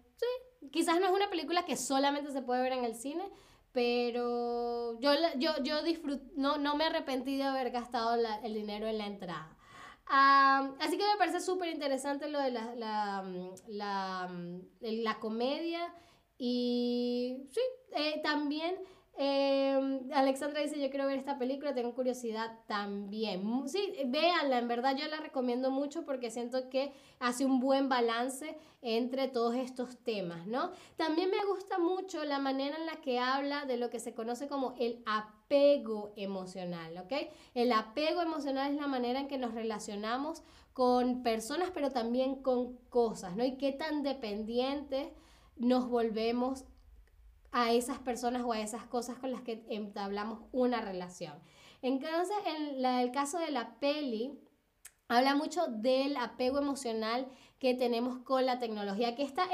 Quizás 0.71 0.99
no 0.99 1.07
es 1.07 1.11
una 1.11 1.29
película 1.29 1.65
que 1.65 1.75
solamente 1.75 2.31
se 2.31 2.41
puede 2.41 2.61
ver 2.61 2.73
en 2.73 2.85
el 2.85 2.95
cine, 2.95 3.23
pero 3.71 4.99
yo, 4.99 5.11
yo, 5.37 5.51
yo 5.63 5.77
no, 6.35 6.57
no 6.57 6.75
me 6.75 6.85
arrepentí 6.85 7.37
de 7.37 7.43
haber 7.43 7.71
gastado 7.71 8.15
el 8.43 8.53
dinero 8.53 8.87
en 8.87 8.99
la 8.99 9.07
entrada. 9.07 9.57
así 10.79 10.97
que 10.97 11.07
me 11.07 11.17
parece 11.17 11.39
súper 11.41 11.69
interesante 11.69 12.29
lo 12.29 12.39
de 12.39 12.51
la, 12.51 12.75
la, 12.75 13.23
la, 13.67 14.31
la, 14.79 15.19
comedia 15.19 15.93
y 16.37 17.47
sí, 17.51 17.61
eh, 17.95 18.21
también 18.23 18.75
eh, 19.15 20.01
Alexandra 20.13 20.61
dice, 20.61 20.81
yo 20.81 20.89
quiero 20.89 21.05
ver 21.05 21.19
esta 21.19 21.37
película, 21.37 21.75
tengo 21.75 21.93
curiosidad 21.93 22.59
también. 22.67 23.67
Sí, 23.67 23.93
véanla, 24.07 24.57
en 24.57 24.67
verdad 24.67 24.95
yo 24.97 25.07
la 25.07 25.17
recomiendo 25.17 25.69
mucho 25.69 26.03
porque 26.03 26.31
siento 26.31 26.69
que 26.69 26.93
hace 27.19 27.45
un 27.45 27.59
buen 27.59 27.89
balance 27.89 28.57
entre 28.81 29.27
todos 29.27 29.55
estos 29.55 29.97
temas, 29.97 30.47
¿no? 30.47 30.71
También 30.97 31.29
me 31.29 31.45
gusta 31.45 31.77
mucho 31.77 32.23
la 32.25 32.39
manera 32.39 32.75
en 32.77 32.87
la 32.87 33.01
que 33.01 33.19
habla 33.19 33.65
de 33.65 33.77
lo 33.77 33.91
que 33.91 33.99
se 33.99 34.15
conoce 34.15 34.47
como 34.47 34.73
el 34.79 35.03
apego 35.05 36.13
emocional, 36.15 36.97
¿ok? 36.97 37.13
El 37.53 37.71
apego 37.71 38.21
emocional 38.21 38.73
es 38.73 38.81
la 38.81 38.87
manera 38.87 39.19
en 39.19 39.27
que 39.27 39.37
nos 39.37 39.53
relacionamos 39.53 40.41
con 40.73 41.21
personas, 41.21 41.69
pero 41.71 41.91
también 41.91 42.41
con 42.41 42.77
cosas, 42.89 43.35
¿no? 43.35 43.45
Y 43.45 43.57
qué 43.57 43.71
tan 43.73 44.01
dependientes 44.01 45.09
nos 45.55 45.87
volvemos 45.87 46.65
a 47.53 47.71
esas 47.71 47.99
personas 47.99 48.41
o 48.43 48.51
a 48.51 48.59
esas 48.59 48.83
cosas 48.85 49.17
con 49.19 49.31
las 49.31 49.41
que 49.41 49.63
entablamos 49.69 50.39
una 50.51 50.81
relación. 50.81 51.33
Entonces, 51.83 52.35
en 52.45 52.83
el 52.83 53.11
caso 53.11 53.37
de 53.37 53.51
la 53.51 53.79
peli, 53.79 54.39
habla 55.07 55.35
mucho 55.35 55.67
del 55.67 56.17
apego 56.17 56.57
emocional 56.57 57.27
que 57.59 57.75
tenemos 57.75 58.17
con 58.19 58.45
la 58.45 58.57
tecnología, 58.57 59.15
que 59.15 59.23
está 59.23 59.45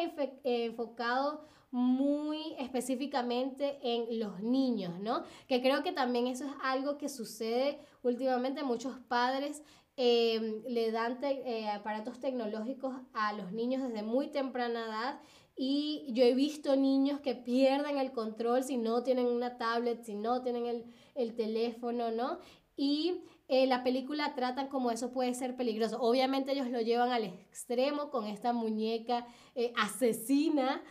enfocado 0.44 1.46
muy 1.72 2.56
específicamente 2.58 3.80
en 3.84 4.18
los 4.18 4.40
niños, 4.42 5.00
¿no? 5.00 5.24
Que 5.48 5.62
creo 5.62 5.84
que 5.84 5.92
también 5.92 6.28
eso 6.28 6.46
es 6.46 6.52
algo 6.64 6.98
que 6.98 7.10
sucede 7.10 7.80
últimamente. 8.02 8.64
Muchos 8.64 8.98
padres 9.08 9.62
em, 9.98 10.64
le 10.68 10.92
dan 10.92 11.20
eh, 11.22 11.70
aparatos 11.70 12.20
tecnológicos 12.20 12.96
a 13.14 13.34
los 13.34 13.52
niños 13.52 13.84
desde 13.84 14.04
muy 14.04 14.30
temprana 14.30 14.86
edad 14.86 15.20
y 15.62 16.06
yo 16.14 16.24
he 16.24 16.34
visto 16.36 16.78
niños 16.78 17.20
que 17.20 17.36
pierden 17.36 17.98
el 17.98 18.14
control 18.14 18.64
si 18.64 18.78
no 18.78 19.04
tienen 19.04 19.26
una 19.26 19.58
tablet, 19.58 20.02
si 20.06 20.16
no 20.16 20.42
tienen 20.42 20.66
el, 20.66 20.86
el 21.16 21.36
teléfono, 21.36 22.12
¿no? 22.12 22.40
Y 22.78 23.26
eh, 23.50 23.68
la 23.68 23.84
película 23.84 24.34
trata 24.36 24.70
como 24.70 24.90
eso 24.90 25.12
puede 25.12 25.34
ser 25.34 25.58
peligroso. 25.58 26.00
Obviamente 26.00 26.54
ellos 26.54 26.70
lo 26.70 26.80
llevan 26.80 27.12
al 27.12 27.26
extremo 27.26 28.10
con 28.10 28.26
esta 28.26 28.54
muñeca 28.54 29.28
eh, 29.54 29.74
asesina, 29.76 30.82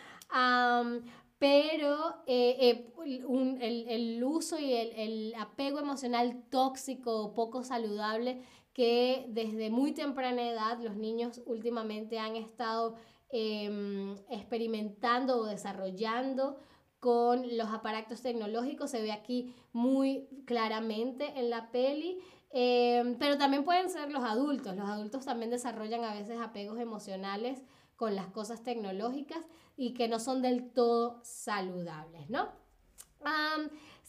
pero 1.39 2.17
eh, 2.27 2.93
un, 3.27 3.63
el, 3.63 3.89
el, 3.89 4.23
uso 4.23 4.59
y 4.59 4.75
el, 4.75 4.93
el, 4.97 5.35
apego 5.39 5.79
emocional 5.79 6.43
tóxico, 6.51 7.33
poco 7.33 7.65
saludable, 7.65 8.43
que 8.75 9.25
desde 9.31 9.71
muy 9.71 9.93
temprana 9.93 10.47
edad 10.47 10.79
los 10.79 10.95
niños 10.95 11.41
últimamente 11.47 12.19
han 12.19 12.37
estado 12.37 12.97
Em, 13.31 14.17
experimentando 14.31 15.37
o 15.37 15.45
desarrollando 15.45 16.57
con 16.99 17.59
los 17.59 17.69
aparatos 17.69 18.23
tecnológicos, 18.23 18.91
se 18.91 19.03
ve 19.03 19.13
aquí 19.13 19.55
muy 19.75 20.27
claramente 20.47 21.39
en 21.39 21.51
la 21.51 21.71
peli, 21.71 22.19
em, 22.51 23.19
pero 23.19 23.37
también 23.37 23.65
pueden 23.65 23.91
ser 23.91 24.11
los 24.11 24.25
adultos, 24.25 24.75
los 24.75 24.89
adultos 24.89 25.27
también 25.27 25.51
desarrollan 25.51 26.05
a 26.05 26.15
veces 26.15 26.41
apegos 26.41 26.81
emocionales 26.81 27.63
con 27.97 28.15
las 28.15 28.29
cosas 28.29 28.63
tecnológicas 28.63 29.45
y 29.77 29.93
que 29.93 30.09
no 30.09 30.21
son 30.21 30.41
del 30.41 30.73
todo 30.73 31.21
saludables, 31.23 32.31
¿no? 32.31 32.49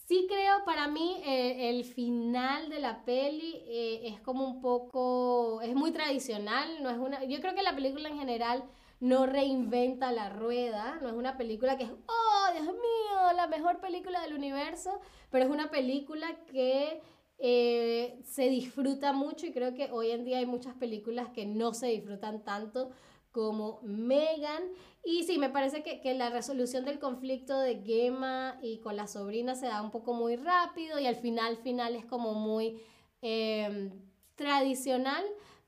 sí 0.08 0.28
creo 0.30 0.64
para 0.66 0.88
mí 0.88 1.22
eh, 1.26 1.70
el 1.70 1.84
final 1.84 2.70
de 2.70 2.80
la 2.80 3.04
peli 3.04 3.64
eh, 3.68 4.02
es 4.08 4.22
como 4.22 4.46
un 4.46 4.62
poco, 4.62 5.62
es 5.62 5.76
muy 5.76 5.92
tradicional, 5.92 6.82
no 6.82 6.90
es 6.90 6.98
una, 6.98 7.24
yo 7.26 7.42
creo 7.42 7.54
que 7.54 7.64
la 7.64 7.76
película 7.76 8.08
en 8.08 8.18
general 8.18 8.64
no 9.00 9.26
reinventa 9.26 10.12
la 10.12 10.30
rueda, 10.30 11.00
no 11.02 11.08
es 11.08 11.14
una 11.14 11.38
película 11.38 11.78
que 11.78 11.86
es, 11.86 11.92
oh, 11.92 12.52
Dios 12.54 12.66
mío, 12.66 13.34
la 13.36 13.48
mejor 13.48 13.80
película 13.80 14.22
del 14.22 14.34
universo, 14.34 15.00
pero 15.30 15.46
es 15.46 15.52
una 15.52 15.72
película 15.72 16.28
que 16.46 17.02
eh, 17.38 18.20
se 18.26 18.50
disfruta 18.50 19.14
mucho 19.14 19.46
y 19.46 19.54
creo 19.54 19.74
que 19.74 19.90
hoy 19.92 20.12
en 20.12 20.26
día 20.26 20.40
hay 20.40 20.46
muchas 20.46 20.76
películas 20.76 21.30
que 21.30 21.46
no 21.46 21.74
se 21.74 21.88
disfrutan 21.88 22.44
tanto 22.44 22.92
como 23.32 23.80
Megan. 23.84 24.64
Y 25.04 25.24
sí, 25.24 25.38
me 25.38 25.50
parece 25.50 25.82
que, 25.82 26.02
que, 26.02 26.14
la 26.14 26.30
resolución 26.30 26.84
del 26.84 27.00
conflicto 27.00 27.58
de 27.58 27.82
Gemma 27.82 28.60
y 28.62 28.80
con 28.80 28.96
la 28.98 29.08
sobrina 29.08 29.56
se 29.56 29.68
da 29.68 29.82
un 29.82 29.92
poco 29.92 30.14
muy 30.14 30.36
rápido 30.36 31.00
y 31.00 31.06
al 31.06 31.16
final, 31.16 31.58
final 31.58 31.96
es 31.96 32.06
como 32.06 32.34
muy 32.34 32.82
em, 33.22 33.92
tradicional, 34.36 35.24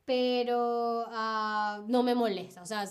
pero 0.05 1.05
uh, 1.05 1.88
no 1.88 2.03
me 2.03 2.15
molesta. 2.15 2.61
O 2.61 2.65
sea, 2.65 2.85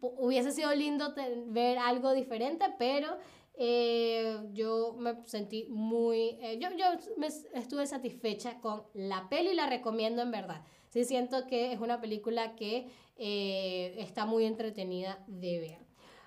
hubiese 0.00 0.52
sido 0.52 0.74
lindo 0.74 1.14
ver 1.46 1.78
algo 1.78 2.12
diferente, 2.12 2.64
pero 2.78 3.18
eh, 3.54 4.38
yo 4.52 4.94
me 4.98 5.16
sentí 5.26 5.66
muy, 5.68 6.38
eh, 6.40 6.58
yo, 6.60 6.68
yo 6.76 6.86
me 7.16 7.26
estuve 7.26 7.86
satisfecha 7.86 8.60
con 8.60 8.84
la 8.94 9.28
peli 9.28 9.50
y 9.50 9.54
la 9.54 9.66
recomiendo 9.66 10.22
en 10.22 10.30
verdad. 10.30 10.64
Sí 10.90 11.04
siento 11.04 11.46
que 11.46 11.72
es 11.72 11.80
una 11.80 12.00
película 12.00 12.54
que 12.54 12.88
eh, 13.16 13.96
está 13.98 14.26
muy 14.26 14.44
entretenida 14.44 15.24
de 15.26 15.58
ver. 15.58 15.78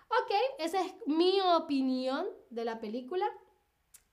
Ok, 0.10 0.32
esa 0.60 0.82
es 0.82 0.94
mi 1.06 1.40
opinión 1.56 2.26
de 2.50 2.66
la 2.66 2.80
película. 2.80 3.26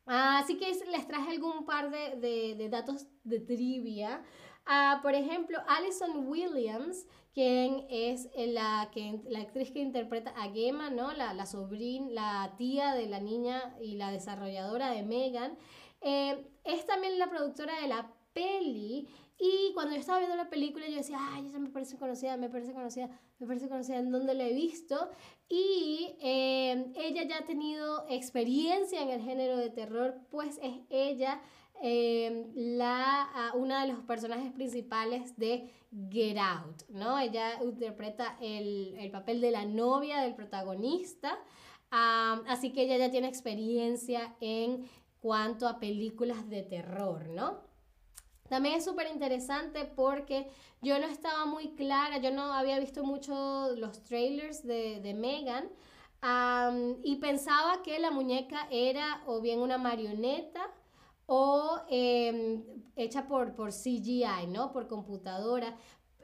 Así 0.06 0.56
que 0.56 0.72
les 0.90 1.06
traje 1.06 1.32
algún 1.32 1.66
par 1.66 1.90
de, 1.90 2.16
de, 2.16 2.54
de 2.54 2.68
datos 2.68 3.08
de 3.24 3.40
trivia 3.40 4.22
Ah, 4.70 5.00
por 5.02 5.14
ejemplo, 5.14 5.58
Alison 5.66 6.28
Williams, 6.28 7.06
quien 7.32 7.86
es 7.88 8.28
la, 8.36 8.90
que, 8.92 9.18
la 9.26 9.40
actriz 9.40 9.70
que 9.70 9.80
interpreta 9.80 10.30
a 10.36 10.50
Gemma, 10.50 10.90
¿no? 10.90 11.12
La, 11.12 11.32
la 11.32 11.46
sobrina, 11.46 12.10
la 12.10 12.54
tía 12.58 12.94
de 12.94 13.06
la 13.06 13.18
niña 13.18 13.74
y 13.80 13.94
la 13.96 14.10
desarrolladora 14.12 14.90
de 14.90 15.04
Megan. 15.04 15.56
Eh, 16.02 16.46
es 16.64 16.84
también 16.84 17.18
la 17.18 17.30
productora 17.30 17.80
de 17.80 17.88
la 17.88 18.12
peli 18.34 19.08
y 19.38 19.72
cuando 19.72 19.94
yo 19.94 20.00
estaba 20.00 20.18
viendo 20.18 20.36
la 20.36 20.50
película 20.50 20.86
yo 20.86 20.96
decía, 20.96 21.18
ay, 21.18 21.46
esa 21.46 21.58
me 21.58 21.70
parece 21.70 21.96
conocida, 21.96 22.36
me 22.36 22.50
parece 22.50 22.74
conocida, 22.74 23.08
me 23.38 23.46
parece 23.46 23.70
conocida, 23.70 23.98
¿en 23.98 24.10
dónde 24.10 24.34
la 24.34 24.44
he 24.44 24.52
visto? 24.52 25.08
Y 25.48 26.16
eh, 26.20 26.92
ella 26.94 27.22
ya 27.22 27.38
ha 27.38 27.46
tenido 27.46 28.04
experiencia 28.10 29.00
en 29.00 29.08
el 29.08 29.22
género 29.22 29.56
de 29.56 29.70
terror, 29.70 30.20
pues 30.30 30.58
es 30.60 30.80
ella 30.90 31.40
eh, 31.82 32.50
la, 32.54 33.52
una 33.54 33.82
de 33.84 33.92
los 33.92 34.02
personajes 34.04 34.52
principales 34.52 35.36
de 35.36 35.70
Get 36.10 36.38
Out, 36.38 36.88
¿no? 36.88 37.18
Ella 37.18 37.62
interpreta 37.62 38.36
el, 38.40 38.94
el 38.98 39.10
papel 39.10 39.40
de 39.40 39.50
la 39.50 39.64
novia 39.64 40.20
del 40.20 40.34
protagonista, 40.34 41.38
así 41.90 42.72
que 42.72 42.82
ella 42.82 42.98
ya 42.98 43.10
tiene 43.10 43.28
experiencia 43.28 44.36
en 44.40 44.88
cuanto 45.20 45.66
a 45.66 45.80
películas 45.80 46.48
de 46.48 46.62
terror, 46.62 47.28
¿no? 47.28 47.66
También 48.48 48.76
es 48.76 48.84
súper 48.84 49.08
interesante 49.12 49.84
porque 49.84 50.48
yo 50.80 50.98
no 50.98 51.06
estaba 51.06 51.44
muy 51.44 51.74
clara, 51.74 52.18
yo 52.18 52.30
no 52.30 52.52
había 52.52 52.78
visto 52.78 53.04
mucho 53.04 53.74
los 53.76 54.02
trailers 54.04 54.66
de, 54.66 55.00
de 55.00 55.14
Megan 55.14 55.68
y 57.04 57.16
pensaba 57.16 57.82
que 57.82 57.98
la 57.98 58.10
muñeca 58.10 58.66
era 58.70 59.22
o 59.26 59.40
bien 59.40 59.60
una 59.60 59.78
marioneta 59.78 60.68
o 61.30 61.78
em, 61.90 62.64
hecha 62.96 63.26
por, 63.28 63.54
por 63.54 63.70
CGI, 63.70 64.46
¿no? 64.48 64.72
Por 64.72 64.88
computadora. 64.88 65.76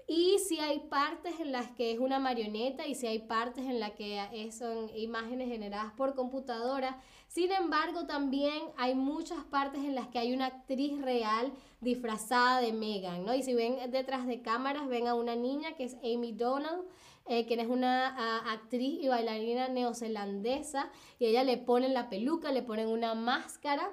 Y 0.07 0.39
si 0.39 0.59
hay 0.61 0.81
partes 0.81 1.41
en 1.41 1.53
las 1.53 1.71
que 1.73 1.93
es 1.93 1.99
una 1.99 2.19
marioneta 2.19 2.87
y 2.87 2.95
si 2.95 3.07
hay 3.07 3.19
partes 3.19 3.67
en 3.67 3.81
las 3.81 3.93
que 3.93 4.51
son 4.51 4.91
imágenes 4.97 5.49
generadas 5.49 5.93
por 5.93 6.15
computadora. 6.15 6.99
Sin 7.29 7.53
embargo, 7.53 8.07
también 8.07 8.63
hay 8.79 8.95
muchas 8.95 9.45
partes 9.45 9.83
en 9.85 9.95
las 9.95 10.09
que 10.09 10.19
hay 10.19 10.33
una 10.33 10.47
actriz 10.47 11.01
real 11.03 11.53
disfrazada 11.83 12.61
de 12.61 12.73
Megan, 12.73 13.27
¿no? 13.27 13.35
Y 13.35 13.43
si 13.43 13.53
ven 13.53 13.91
detrás 13.91 14.27
de 14.27 14.41
cámaras, 14.41 14.89
ven 14.89 15.07
a 15.07 15.15
una 15.15 15.37
niña 15.37 15.75
que 15.77 15.85
es 15.85 15.97
Amy 15.97 16.33
Donald, 16.33 16.83
eh, 17.27 17.45
quien 17.47 17.61
es 17.61 17.69
una 17.69 18.51
actriz 18.53 19.03
y 19.03 19.09
bailarina 19.09 19.69
neozelandesa, 19.69 20.91
y 21.19 21.27
ella 21.27 21.45
le 21.45 21.59
ponen 21.59 21.93
la 21.93 22.09
peluca, 22.09 22.53
le 22.53 22.63
ponen 22.63 22.89
una 22.89 23.15
máscara 23.15 23.91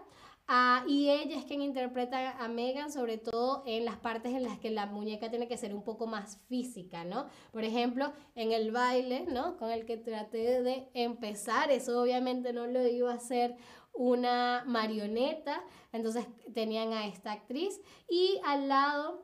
Ah, 0.54 0.84
y 0.86 1.10
ella 1.10 1.38
es 1.38 1.46
quien 1.46 1.62
interpreta 1.62 2.32
a 2.38 2.50
Megan, 2.50 2.92
sobre 2.92 3.18
todo 3.18 3.64
en 3.66 3.86
las 3.86 3.96
partes 3.96 4.34
en 4.34 4.44
las 4.44 4.60
que 4.60 4.70
la 4.70 4.86
muñeca 4.86 5.30
tiene 5.30 5.48
que 5.48 5.56
ser 5.56 5.74
un 5.74 5.82
poco 5.82 6.08
más 6.08 6.42
física, 6.50 7.06
¿no? 7.06 7.28
Por 7.54 7.64
ejemplo, 7.64 8.12
en 8.36 8.52
el 8.52 8.74
baile, 8.74 9.26
¿no? 9.30 9.56
Con 9.56 9.72
el 9.72 9.86
que 9.86 9.96
traté 9.96 10.62
de 10.62 10.90
empezar, 10.94 11.72
eso 11.72 12.02
obviamente 12.02 12.52
no 12.52 12.68
lo 12.68 12.86
iba 12.86 13.14
a 13.14 13.16
hacer 13.16 13.56
una 13.94 14.66
marioneta, 14.68 15.64
entonces 15.94 16.28
tenían 16.54 16.92
a 16.92 17.08
esta 17.08 17.32
actriz 17.32 17.80
y 18.10 18.42
al 18.44 18.68
lado, 18.68 19.24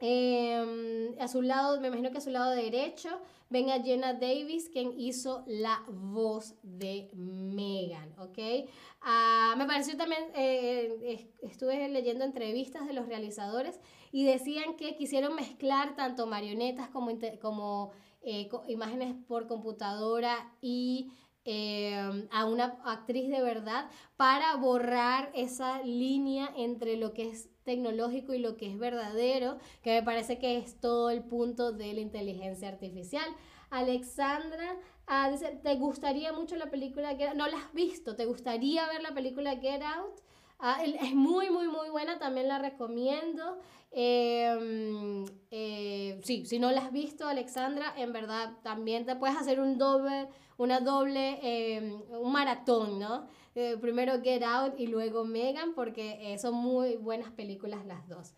em, 0.00 1.18
a 1.18 1.28
su 1.28 1.42
lado, 1.42 1.80
me 1.80 1.88
imagino 1.88 2.10
que 2.10 2.18
a 2.18 2.20
su 2.20 2.30
lado 2.30 2.50
derecho, 2.52 3.20
ven 3.50 3.70
a 3.70 3.82
Jenna 3.82 4.14
Davis, 4.14 4.68
quien 4.68 4.98
hizo 4.98 5.44
la 5.46 5.82
voz 5.88 6.54
de 6.62 7.10
Megan, 7.14 8.14
¿ok? 8.18 8.68
Ah, 9.00 9.54
me 9.56 9.66
pareció 9.66 9.96
también, 9.96 10.22
eh, 10.34 11.30
estuve 11.42 11.88
leyendo 11.88 12.24
entrevistas 12.24 12.86
de 12.86 12.92
los 12.92 13.06
realizadores 13.06 13.80
y 14.12 14.24
decían 14.24 14.76
que 14.76 14.96
quisieron 14.96 15.34
mezclar 15.34 15.96
tanto 15.96 16.26
marionetas 16.26 16.88
como, 16.88 17.10
como 17.40 17.92
eh, 18.22 18.48
imágenes 18.68 19.14
por 19.26 19.46
computadora 19.46 20.52
y 20.60 21.12
eh, 21.44 22.28
a 22.30 22.44
una 22.44 22.78
actriz 22.84 23.28
de 23.30 23.40
verdad 23.40 23.88
para 24.16 24.56
borrar 24.56 25.30
esa 25.34 25.82
línea 25.82 26.52
entre 26.56 26.96
lo 26.96 27.12
que 27.12 27.28
es 27.28 27.48
tecnológico 27.64 28.34
y 28.34 28.38
lo 28.38 28.56
que 28.56 28.70
es 28.70 28.78
verdadero, 28.78 29.58
que 29.82 29.92
me 29.92 30.02
parece 30.02 30.38
que 30.38 30.58
es 30.58 30.80
todo 30.80 31.10
el 31.10 31.22
punto 31.22 31.72
de 31.72 31.92
la 31.92 32.00
inteligencia 32.00 32.68
artificial. 32.68 33.28
Alexandra 33.70 34.76
ah, 35.06 35.30
dice, 35.30 35.58
¿te 35.62 35.74
gustaría 35.76 36.32
mucho 36.32 36.56
la 36.56 36.70
película 36.70 37.16
Get 37.16 37.28
Out? 37.28 37.36
No 37.36 37.46
la 37.46 37.58
has 37.58 37.72
visto, 37.72 38.16
¿te 38.16 38.24
gustaría 38.24 38.86
ver 38.88 39.02
la 39.02 39.14
película 39.14 39.56
Get 39.56 39.82
Out? 39.82 40.20
Ah, 40.60 40.82
es 40.82 41.14
muy, 41.14 41.50
muy, 41.50 41.68
muy 41.68 41.88
buena, 41.88 42.18
también 42.18 42.48
la 42.48 42.58
recomiendo. 42.58 43.60
Em, 43.90 45.24
eh, 45.50 46.20
sí, 46.24 46.44
si 46.46 46.58
no 46.58 46.70
la 46.72 46.80
has 46.80 46.92
visto, 46.92 47.26
Alexandra, 47.26 47.94
en 47.96 48.12
verdad 48.12 48.58
también 48.62 49.06
te 49.06 49.16
puedes 49.16 49.36
hacer 49.36 49.60
un 49.60 49.78
doble, 49.78 50.28
una 50.58 50.80
doble, 50.80 51.38
em, 51.42 52.02
un 52.10 52.32
maratón, 52.32 52.98
¿no? 52.98 53.26
Eh, 53.54 53.76
primero 53.80 54.20
Get 54.22 54.42
Out 54.42 54.78
y 54.78 54.88
luego 54.88 55.24
Megan, 55.24 55.72
porque 55.74 56.32
eh, 56.32 56.38
son 56.38 56.54
muy 56.54 56.96
buenas 56.96 57.30
películas 57.32 57.86
las 57.86 58.06
dos. 58.08 58.34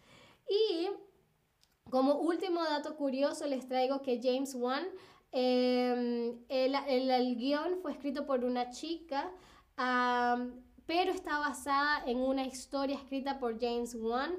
Y 0.49 0.89
como 1.91 2.15
último 2.15 2.63
dato 2.63 2.97
curioso, 2.97 3.47
les 3.47 3.67
traigo 3.67 4.03
que 4.03 4.21
James 4.23 4.55
Wan, 4.55 4.85
em, 5.33 6.39
el, 6.49 6.75
el, 6.75 7.37
guion 7.37 7.79
fue 7.83 7.93
escrito 7.93 8.27
por 8.27 8.45
una 8.45 8.71
chica, 8.71 9.31
pero 10.87 11.13
está 11.13 11.39
basada 11.39 12.03
en 12.07 12.19
una 12.19 12.45
historia 12.45 12.97
escrita 12.97 13.39
por 13.39 13.59
James 13.59 13.95
Wan 13.95 14.33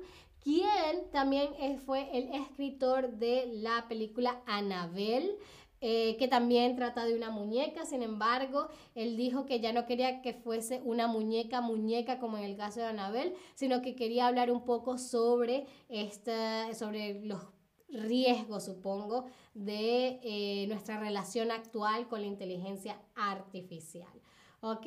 quien 0.44 1.10
también 1.12 1.54
fue 1.86 2.10
el 2.18 2.34
escritor 2.42 3.12
de 3.12 3.48
la 3.54 3.88
película 3.88 4.42
Annabelle. 4.48 5.38
Eh, 5.84 6.16
que 6.20 6.28
también 6.28 6.76
trata 6.76 7.06
de 7.06 7.16
una 7.16 7.32
muñeca, 7.32 7.86
sin 7.88 8.04
embargo, 8.04 8.70
él 8.94 9.18
dijo 9.18 9.48
que 9.48 9.60
ya 9.60 9.74
no 9.74 9.88
quería 9.88 10.22
que 10.22 10.36
fuese 10.36 10.80
una 10.86 11.08
muñeca, 11.08 11.60
muñeca 11.60 12.20
como 12.20 12.38
en 12.38 12.44
el 12.44 12.56
caso 12.56 12.82
de 12.82 12.86
Anabel, 12.86 13.34
sino 13.56 13.82
que 13.82 13.96
quería 13.96 14.28
hablar 14.28 14.52
un 14.52 14.64
poco 14.64 15.00
sobre, 15.00 15.66
esta, 15.90 16.72
sobre 16.76 17.26
los 17.26 17.42
riesgos, 17.90 18.66
supongo, 18.66 19.26
de 19.56 20.20
eh, 20.22 20.68
nuestra 20.68 21.00
relación 21.00 21.50
actual 21.50 22.08
con 22.08 22.22
la 22.22 22.28
inteligencia 22.28 23.02
artificial. 23.16 24.22
¿Ok? 24.60 24.86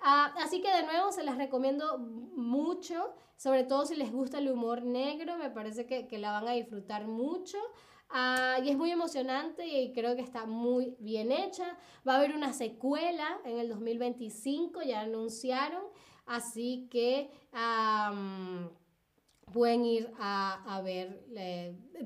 Ah, 0.00 0.34
así 0.44 0.60
que 0.60 0.70
de 0.70 0.82
nuevo 0.82 1.10
se 1.10 1.24
las 1.24 1.38
recomiendo 1.38 1.96
mucho, 1.96 3.14
sobre 3.38 3.64
todo 3.64 3.86
si 3.86 3.96
les 3.96 4.12
gusta 4.12 4.36
el 4.36 4.50
humor 4.50 4.82
negro, 4.82 5.38
me 5.38 5.48
parece 5.48 5.86
que, 5.86 6.06
que 6.06 6.18
la 6.18 6.32
van 6.32 6.48
a 6.48 6.52
disfrutar 6.52 7.06
mucho. 7.06 7.56
Ah, 8.10 8.58
y 8.62 8.70
es 8.70 8.76
muy 8.76 8.90
emocionante 8.90 9.66
y 9.66 9.92
creo 9.92 10.14
que 10.14 10.22
está 10.22 10.46
muy 10.46 10.96
bien 10.98 11.32
hecha. 11.32 11.76
Va 12.06 12.14
a 12.14 12.16
haber 12.18 12.34
una 12.34 12.52
secuela 12.52 13.40
en 13.44 13.58
el 13.58 13.68
2025, 13.68 14.82
ya 14.82 15.00
anunciaron. 15.00 15.82
Así 16.26 16.88
que 16.90 17.30
pueden 19.52 19.84
ir 19.84 20.10
a, 20.18 20.80
ver 20.84 21.22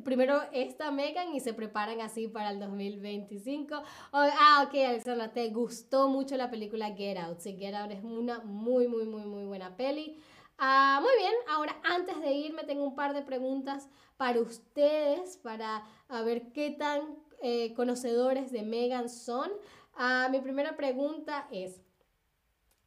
primero 0.04 0.40
esta 0.52 0.90
Megan 0.90 1.34
y 1.34 1.40
se 1.40 1.54
preparan 1.54 2.00
así 2.00 2.28
para 2.28 2.50
el 2.50 2.60
2025. 2.60 3.82
ah, 4.12 4.66
ok, 4.66 4.74
Alexandra, 4.86 5.32
te 5.32 5.48
gustó 5.50 6.08
mucho 6.08 6.36
la 6.36 6.50
película 6.50 6.94
Get 6.94 7.16
Out. 7.18 7.40
Sí, 7.40 7.56
Get 7.58 7.74
Out 7.74 7.92
es 7.92 8.02
una 8.02 8.40
muy, 8.40 8.88
muy, 8.88 9.06
muy, 9.06 9.24
muy 9.24 9.44
buena 9.44 9.76
peli. 9.76 10.18
Ah, 10.60 10.98
muy 11.00 11.12
bien, 11.16 11.34
ahora 11.48 11.80
antes 11.84 12.20
de 12.20 12.32
irme 12.32 12.64
tengo 12.64 12.82
un 12.82 12.96
par 12.96 13.14
de 13.14 13.22
preguntas 13.22 13.88
para 14.16 14.40
ustedes, 14.40 15.36
para 15.36 15.84
ver 16.24 16.50
qué 16.50 16.70
tan 16.70 17.16
eh, 17.40 17.72
conocedores 17.74 18.50
de 18.50 18.62
Megan 18.62 19.08
son. 19.08 19.52
Ah, 19.94 20.26
mi 20.32 20.40
primera 20.40 20.76
pregunta 20.76 21.46
es, 21.52 21.80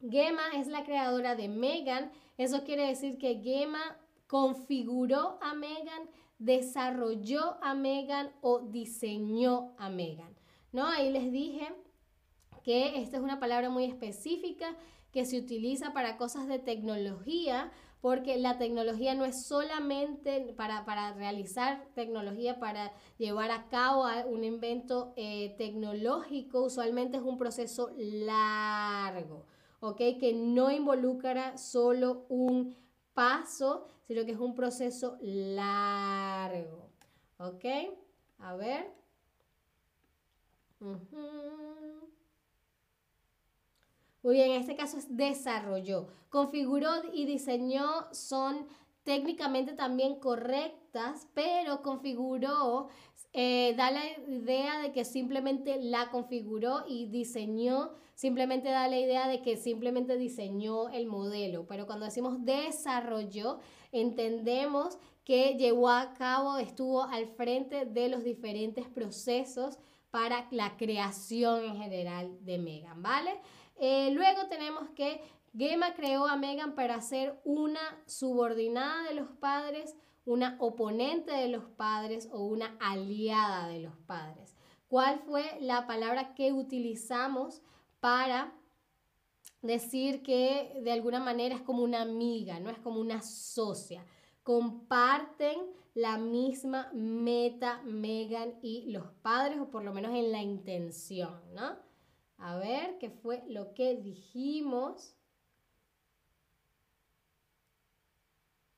Gemma 0.02 0.42
es 0.54 0.66
la 0.66 0.84
creadora 0.84 1.34
de 1.34 1.48
Megan, 1.48 2.12
eso 2.36 2.62
quiere 2.62 2.86
decir 2.88 3.16
que 3.16 3.40
Gemma 3.42 3.96
configuró 4.26 5.38
a 5.40 5.54
Megan, 5.54 6.10
desarrolló 6.38 7.56
a 7.62 7.72
Megan 7.72 8.32
o 8.42 8.60
diseñó 8.60 9.74
a 9.78 9.88
Megan. 9.88 10.36
¿No? 10.72 10.86
Ahí 10.86 11.10
les 11.10 11.32
dije 11.32 11.72
que 12.64 13.00
esta 13.00 13.16
es 13.16 13.22
una 13.22 13.40
palabra 13.40 13.70
muy 13.70 13.84
específica 13.84 14.76
que 15.12 15.24
se 15.24 15.38
utiliza 15.38 15.92
para 15.92 16.16
cosas 16.16 16.48
de 16.48 16.58
tecnología, 16.58 17.70
porque 18.00 18.36
la 18.36 18.58
tecnología 18.58 19.14
no 19.14 19.24
es 19.24 19.44
solamente 19.44 20.54
para, 20.56 21.12
realizar 21.12 21.86
tecnología, 21.94 22.58
para 22.58 22.92
llevar 23.18 23.52
a 23.52 23.68
cabo 23.68 24.06
un 24.26 24.42
invento 24.42 25.12
eh, 25.16 25.54
tecnológico, 25.56 26.64
usualmente 26.64 27.18
es 27.18 27.22
un 27.22 27.38
proceso 27.38 27.92
largo, 27.96 29.46
¿ok? 29.80 29.98
Que 30.18 30.32
no 30.34 30.72
involucra 30.72 31.56
solo 31.58 32.26
un 32.28 32.74
paso, 33.14 33.86
sino 34.08 34.24
que 34.24 34.32
es 34.32 34.38
un 34.38 34.54
proceso 34.54 35.18
largo, 35.20 36.90
¿ok? 37.38 37.64
A 38.38 38.56
ver. 38.56 38.90
Muy 44.22 44.34
bien, 44.34 44.52
en 44.52 44.60
este 44.60 44.76
caso 44.76 44.98
es 44.98 45.16
desarrolló. 45.16 46.06
Configuró 46.28 46.90
y 47.12 47.24
diseñó 47.24 48.06
son 48.12 48.66
técnicamente 49.02 49.72
también 49.72 50.20
correctas, 50.20 51.26
pero 51.34 51.82
configuró, 51.82 52.88
eh, 53.32 53.74
da 53.76 53.90
la 53.90 54.04
idea 54.28 54.80
de 54.80 54.92
que 54.92 55.04
simplemente 55.04 55.78
la 55.82 56.10
configuró 56.10 56.84
y 56.86 57.06
diseñó, 57.06 57.90
simplemente 58.14 58.68
da 58.68 58.86
la 58.86 59.00
idea 59.00 59.26
de 59.26 59.42
que 59.42 59.56
simplemente 59.56 60.16
diseñó 60.16 60.88
el 60.90 61.06
modelo, 61.06 61.66
pero 61.66 61.86
cuando 61.86 62.04
decimos 62.04 62.44
desarrolló, 62.44 63.58
entendemos 63.90 64.98
que 65.24 65.56
llevó 65.56 65.88
a 65.88 66.14
cabo, 66.14 66.58
estuvo 66.58 67.02
al 67.02 67.26
frente 67.26 67.86
de 67.86 68.08
los 68.08 68.22
diferentes 68.22 68.86
procesos 68.88 69.78
para 70.10 70.46
la 70.50 70.76
creación 70.76 71.64
en 71.64 71.76
general 71.76 72.44
de 72.44 72.58
Megan, 72.58 73.02
¿vale? 73.02 73.32
Eh, 73.84 74.12
luego 74.12 74.46
tenemos 74.46 74.90
que 74.90 75.20
Gema 75.58 75.94
creó 75.94 76.28
a 76.28 76.36
Megan 76.36 76.76
para 76.76 77.00
ser 77.00 77.40
una 77.42 77.80
subordinada 78.06 79.02
de 79.08 79.14
los 79.14 79.28
padres, 79.40 79.96
una 80.24 80.56
oponente 80.60 81.32
de 81.32 81.48
los 81.48 81.64
padres 81.64 82.28
o 82.30 82.44
una 82.44 82.76
aliada 82.78 83.66
de 83.66 83.80
los 83.80 83.96
padres. 84.06 84.54
¿Cuál 84.86 85.18
fue 85.26 85.58
la 85.60 85.88
palabra 85.88 86.32
que 86.34 86.52
utilizamos 86.52 87.60
para 87.98 88.54
decir 89.62 90.22
que 90.22 90.80
de 90.84 90.92
alguna 90.92 91.18
manera 91.18 91.56
es 91.56 91.62
como 91.62 91.82
una 91.82 92.02
amiga, 92.02 92.60
no 92.60 92.70
es 92.70 92.78
como 92.78 93.00
una 93.00 93.20
socia? 93.20 94.06
Comparten 94.44 95.58
la 95.94 96.18
misma 96.18 96.88
meta 96.94 97.82
Megan 97.82 98.60
y 98.62 98.92
los 98.92 99.06
padres, 99.22 99.58
o 99.58 99.70
por 99.70 99.82
lo 99.82 99.92
menos 99.92 100.14
en 100.14 100.30
la 100.30 100.40
intención, 100.40 101.40
¿no? 101.52 101.91
A 102.38 102.56
ver, 102.56 102.98
¿qué 102.98 103.10
fue 103.10 103.42
lo 103.48 103.74
que 103.74 103.96
dijimos? 103.96 105.14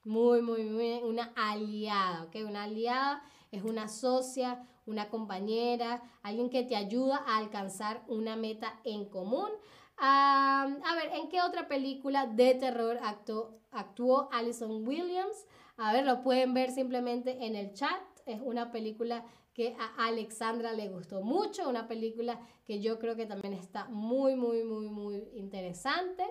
Muy, 0.05 0.43
muy, 0.43 0.64
muy. 0.64 1.03
Una 1.03 1.33
aliada, 1.35 2.25
¿ok? 2.25 2.37
Una 2.47 2.64
aliada 2.64 3.23
es 3.51 3.62
una 3.62 3.88
socia, 3.88 4.67
una 4.87 5.09
compañera, 5.09 6.03
alguien 6.23 6.51
que 6.51 6.62
te 6.62 6.77
ayuda 6.77 7.25
a 7.27 7.38
alcanzar 7.38 8.05
una 8.09 8.37
meta 8.37 8.81
en 8.85 9.09
común. 9.09 9.49
a 9.97 10.67
ver, 10.97 11.12
¿en 11.14 11.29
qué 11.29 11.40
otra 11.40 11.69
película 11.69 12.27
de 12.27 12.55
terror 12.55 12.99
actuó, 13.03 13.61
actuó 13.71 14.29
Alison 14.33 14.87
Williams? 14.87 15.47
A 15.77 15.93
ver, 15.93 16.05
lo 16.05 16.23
pueden 16.23 16.53
ver 16.53 16.71
simplemente 16.71 17.47
en 17.47 17.57
el 17.57 17.73
chat. 17.73 18.01
Es 18.27 18.40
una 18.43 18.71
película 18.73 19.25
que 19.55 19.77
a 19.79 20.07
Alexandra 20.07 20.73
le 20.73 20.88
gustó 20.88 21.23
mucho, 21.23 21.69
una 21.69 21.87
película 21.87 22.40
que 22.67 22.81
yo 22.81 22.99
creo 22.99 23.14
que 23.14 23.25
también 23.25 23.55
está 23.55 23.87
muy, 23.87 24.35
muy, 24.35 24.64
muy, 24.64 24.88
muy 24.88 25.29
interesante. 25.35 26.25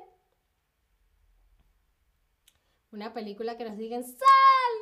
Una 2.92 3.14
película 3.14 3.58
que 3.58 3.64
nos 3.64 3.78
digan, 3.78 4.04
sal, 4.04 4.74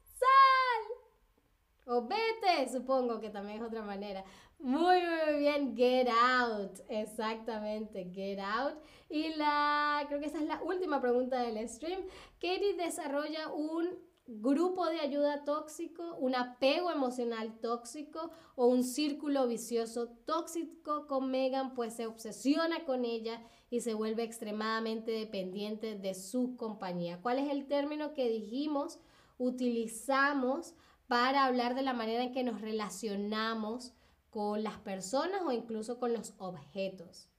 sal. 0.00 0.84
O 1.86 2.06
vete, 2.06 2.70
supongo 2.70 3.20
que 3.20 3.30
también 3.30 3.58
es 3.58 3.64
otra 3.64 3.82
manera. 3.82 4.24
Muy, 4.60 5.00
muy 5.02 5.38
bien, 5.40 5.76
Get 5.76 6.08
Out. 6.08 6.80
Exactamente, 6.88 8.10
Get 8.12 8.38
Out. 8.38 8.78
Y 9.10 9.34
la, 9.34 10.04
creo 10.06 10.20
que 10.20 10.26
esa 10.26 10.38
es 10.38 10.46
la 10.46 10.62
última 10.62 11.00
pregunta 11.00 11.42
del 11.42 11.68
stream. 11.68 12.00
Katie 12.40 12.76
desarrolla 12.76 13.48
un 13.48 14.07
grupo 14.28 14.86
de 14.86 15.00
ayuda 15.00 15.42
tóxico, 15.44 16.16
un 16.16 16.34
apego 16.34 16.90
emocional 16.90 17.58
tóxico 17.60 18.30
o 18.56 18.66
un 18.66 18.84
círculo 18.84 19.46
vicioso 19.48 20.08
tóxico 20.26 21.06
con 21.06 21.30
Megan, 21.30 21.74
pues 21.74 21.94
se 21.94 22.06
obsesiona 22.06 22.84
con 22.84 23.06
ella 23.06 23.42
y 23.70 23.80
se 23.80 23.94
vuelve 23.94 24.24
extremadamente 24.24 25.12
dependiente 25.12 25.98
de 25.98 26.14
su 26.14 26.56
compañía. 26.56 27.22
¿Cuál 27.22 27.38
es 27.38 27.50
el 27.50 27.66
término 27.66 28.12
que 28.12 28.28
dijimos? 28.28 29.00
Utilizamos 29.38 30.74
para 31.06 31.46
hablar 31.46 31.74
de 31.74 31.82
la 31.82 31.94
manera 31.94 32.22
en 32.22 32.32
que 32.32 32.44
nos 32.44 32.60
relacionamos 32.60 33.94
con 34.28 34.62
las 34.62 34.76
personas 34.78 35.40
o 35.42 35.52
incluso 35.52 35.98
con 35.98 36.12
los 36.12 36.34
objetos. 36.36 37.30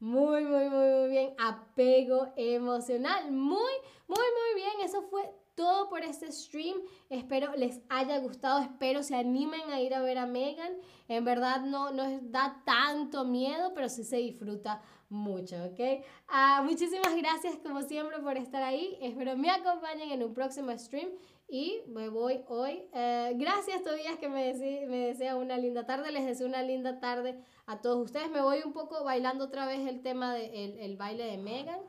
Muy, 0.00 0.44
muy, 0.44 0.68
muy, 0.68 0.88
muy 0.90 1.08
bien. 1.08 1.34
Apego 1.38 2.32
emocional. 2.36 3.32
Muy, 3.32 3.72
muy, 4.06 4.18
muy 4.18 4.62
bien. 4.62 4.72
Eso 4.82 5.02
fue 5.02 5.30
todo 5.54 5.88
por 5.88 6.02
este 6.02 6.30
stream. 6.32 6.76
Espero 7.08 7.54
les 7.56 7.80
haya 7.88 8.18
gustado. 8.18 8.60
Espero 8.60 9.02
se 9.02 9.14
animen 9.16 9.70
a 9.70 9.80
ir 9.80 9.94
a 9.94 10.02
ver 10.02 10.18
a 10.18 10.26
Megan. 10.26 10.72
En 11.08 11.24
verdad 11.24 11.62
no 11.62 11.90
nos 11.92 12.30
da 12.30 12.62
tanto 12.64 13.24
miedo, 13.24 13.72
pero 13.74 13.88
sí 13.88 14.04
se 14.04 14.16
disfruta 14.16 14.82
mucho, 15.08 15.56
¿ok? 15.64 16.04
Ah, 16.28 16.62
muchísimas 16.64 17.14
gracias 17.16 17.56
como 17.62 17.82
siempre 17.82 18.18
por 18.18 18.36
estar 18.36 18.62
ahí. 18.62 18.98
Espero 19.00 19.36
me 19.36 19.50
acompañen 19.50 20.10
en 20.10 20.22
un 20.22 20.34
próximo 20.34 20.76
stream. 20.76 21.10
Y 21.46 21.82
me 21.88 22.08
voy 22.08 22.40
hoy. 22.48 22.88
Eh, 22.94 23.32
gracias, 23.36 23.82
Tobías, 23.82 24.18
que 24.18 24.28
me, 24.28 24.54
me 24.54 25.06
desea 25.06 25.36
una 25.36 25.58
linda 25.58 25.84
tarde. 25.86 26.10
Les 26.10 26.24
deseo 26.24 26.46
una 26.48 26.62
linda 26.62 27.00
tarde 27.00 27.38
a 27.66 27.80
todos 27.80 28.02
ustedes. 28.02 28.30
Me 28.30 28.40
voy 28.40 28.62
un 28.64 28.72
poco 28.72 29.04
bailando 29.04 29.44
otra 29.44 29.66
vez 29.66 29.86
el 29.86 30.02
tema 30.02 30.34
del 30.34 30.50
de 30.50 30.84
el 30.84 30.96
baile 30.96 31.24
de 31.24 31.36
Megan. 31.38 31.80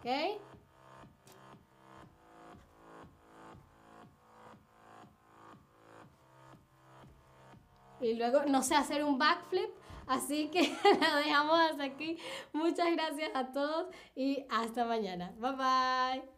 ¿Ok? 0.00 0.40
Y 8.04 8.14
luego 8.14 8.44
no 8.46 8.62
sé 8.62 8.74
hacer 8.74 9.02
un 9.04 9.18
backflip. 9.18 9.70
Así 10.06 10.48
que 10.48 10.60
la 11.00 11.16
dejamos 11.16 11.58
hasta 11.58 11.84
aquí. 11.84 12.18
Muchas 12.52 12.92
gracias 12.92 13.30
a 13.34 13.52
todos 13.52 13.86
y 14.14 14.44
hasta 14.50 14.84
mañana. 14.84 15.32
Bye 15.38 15.52
bye. 15.52 16.33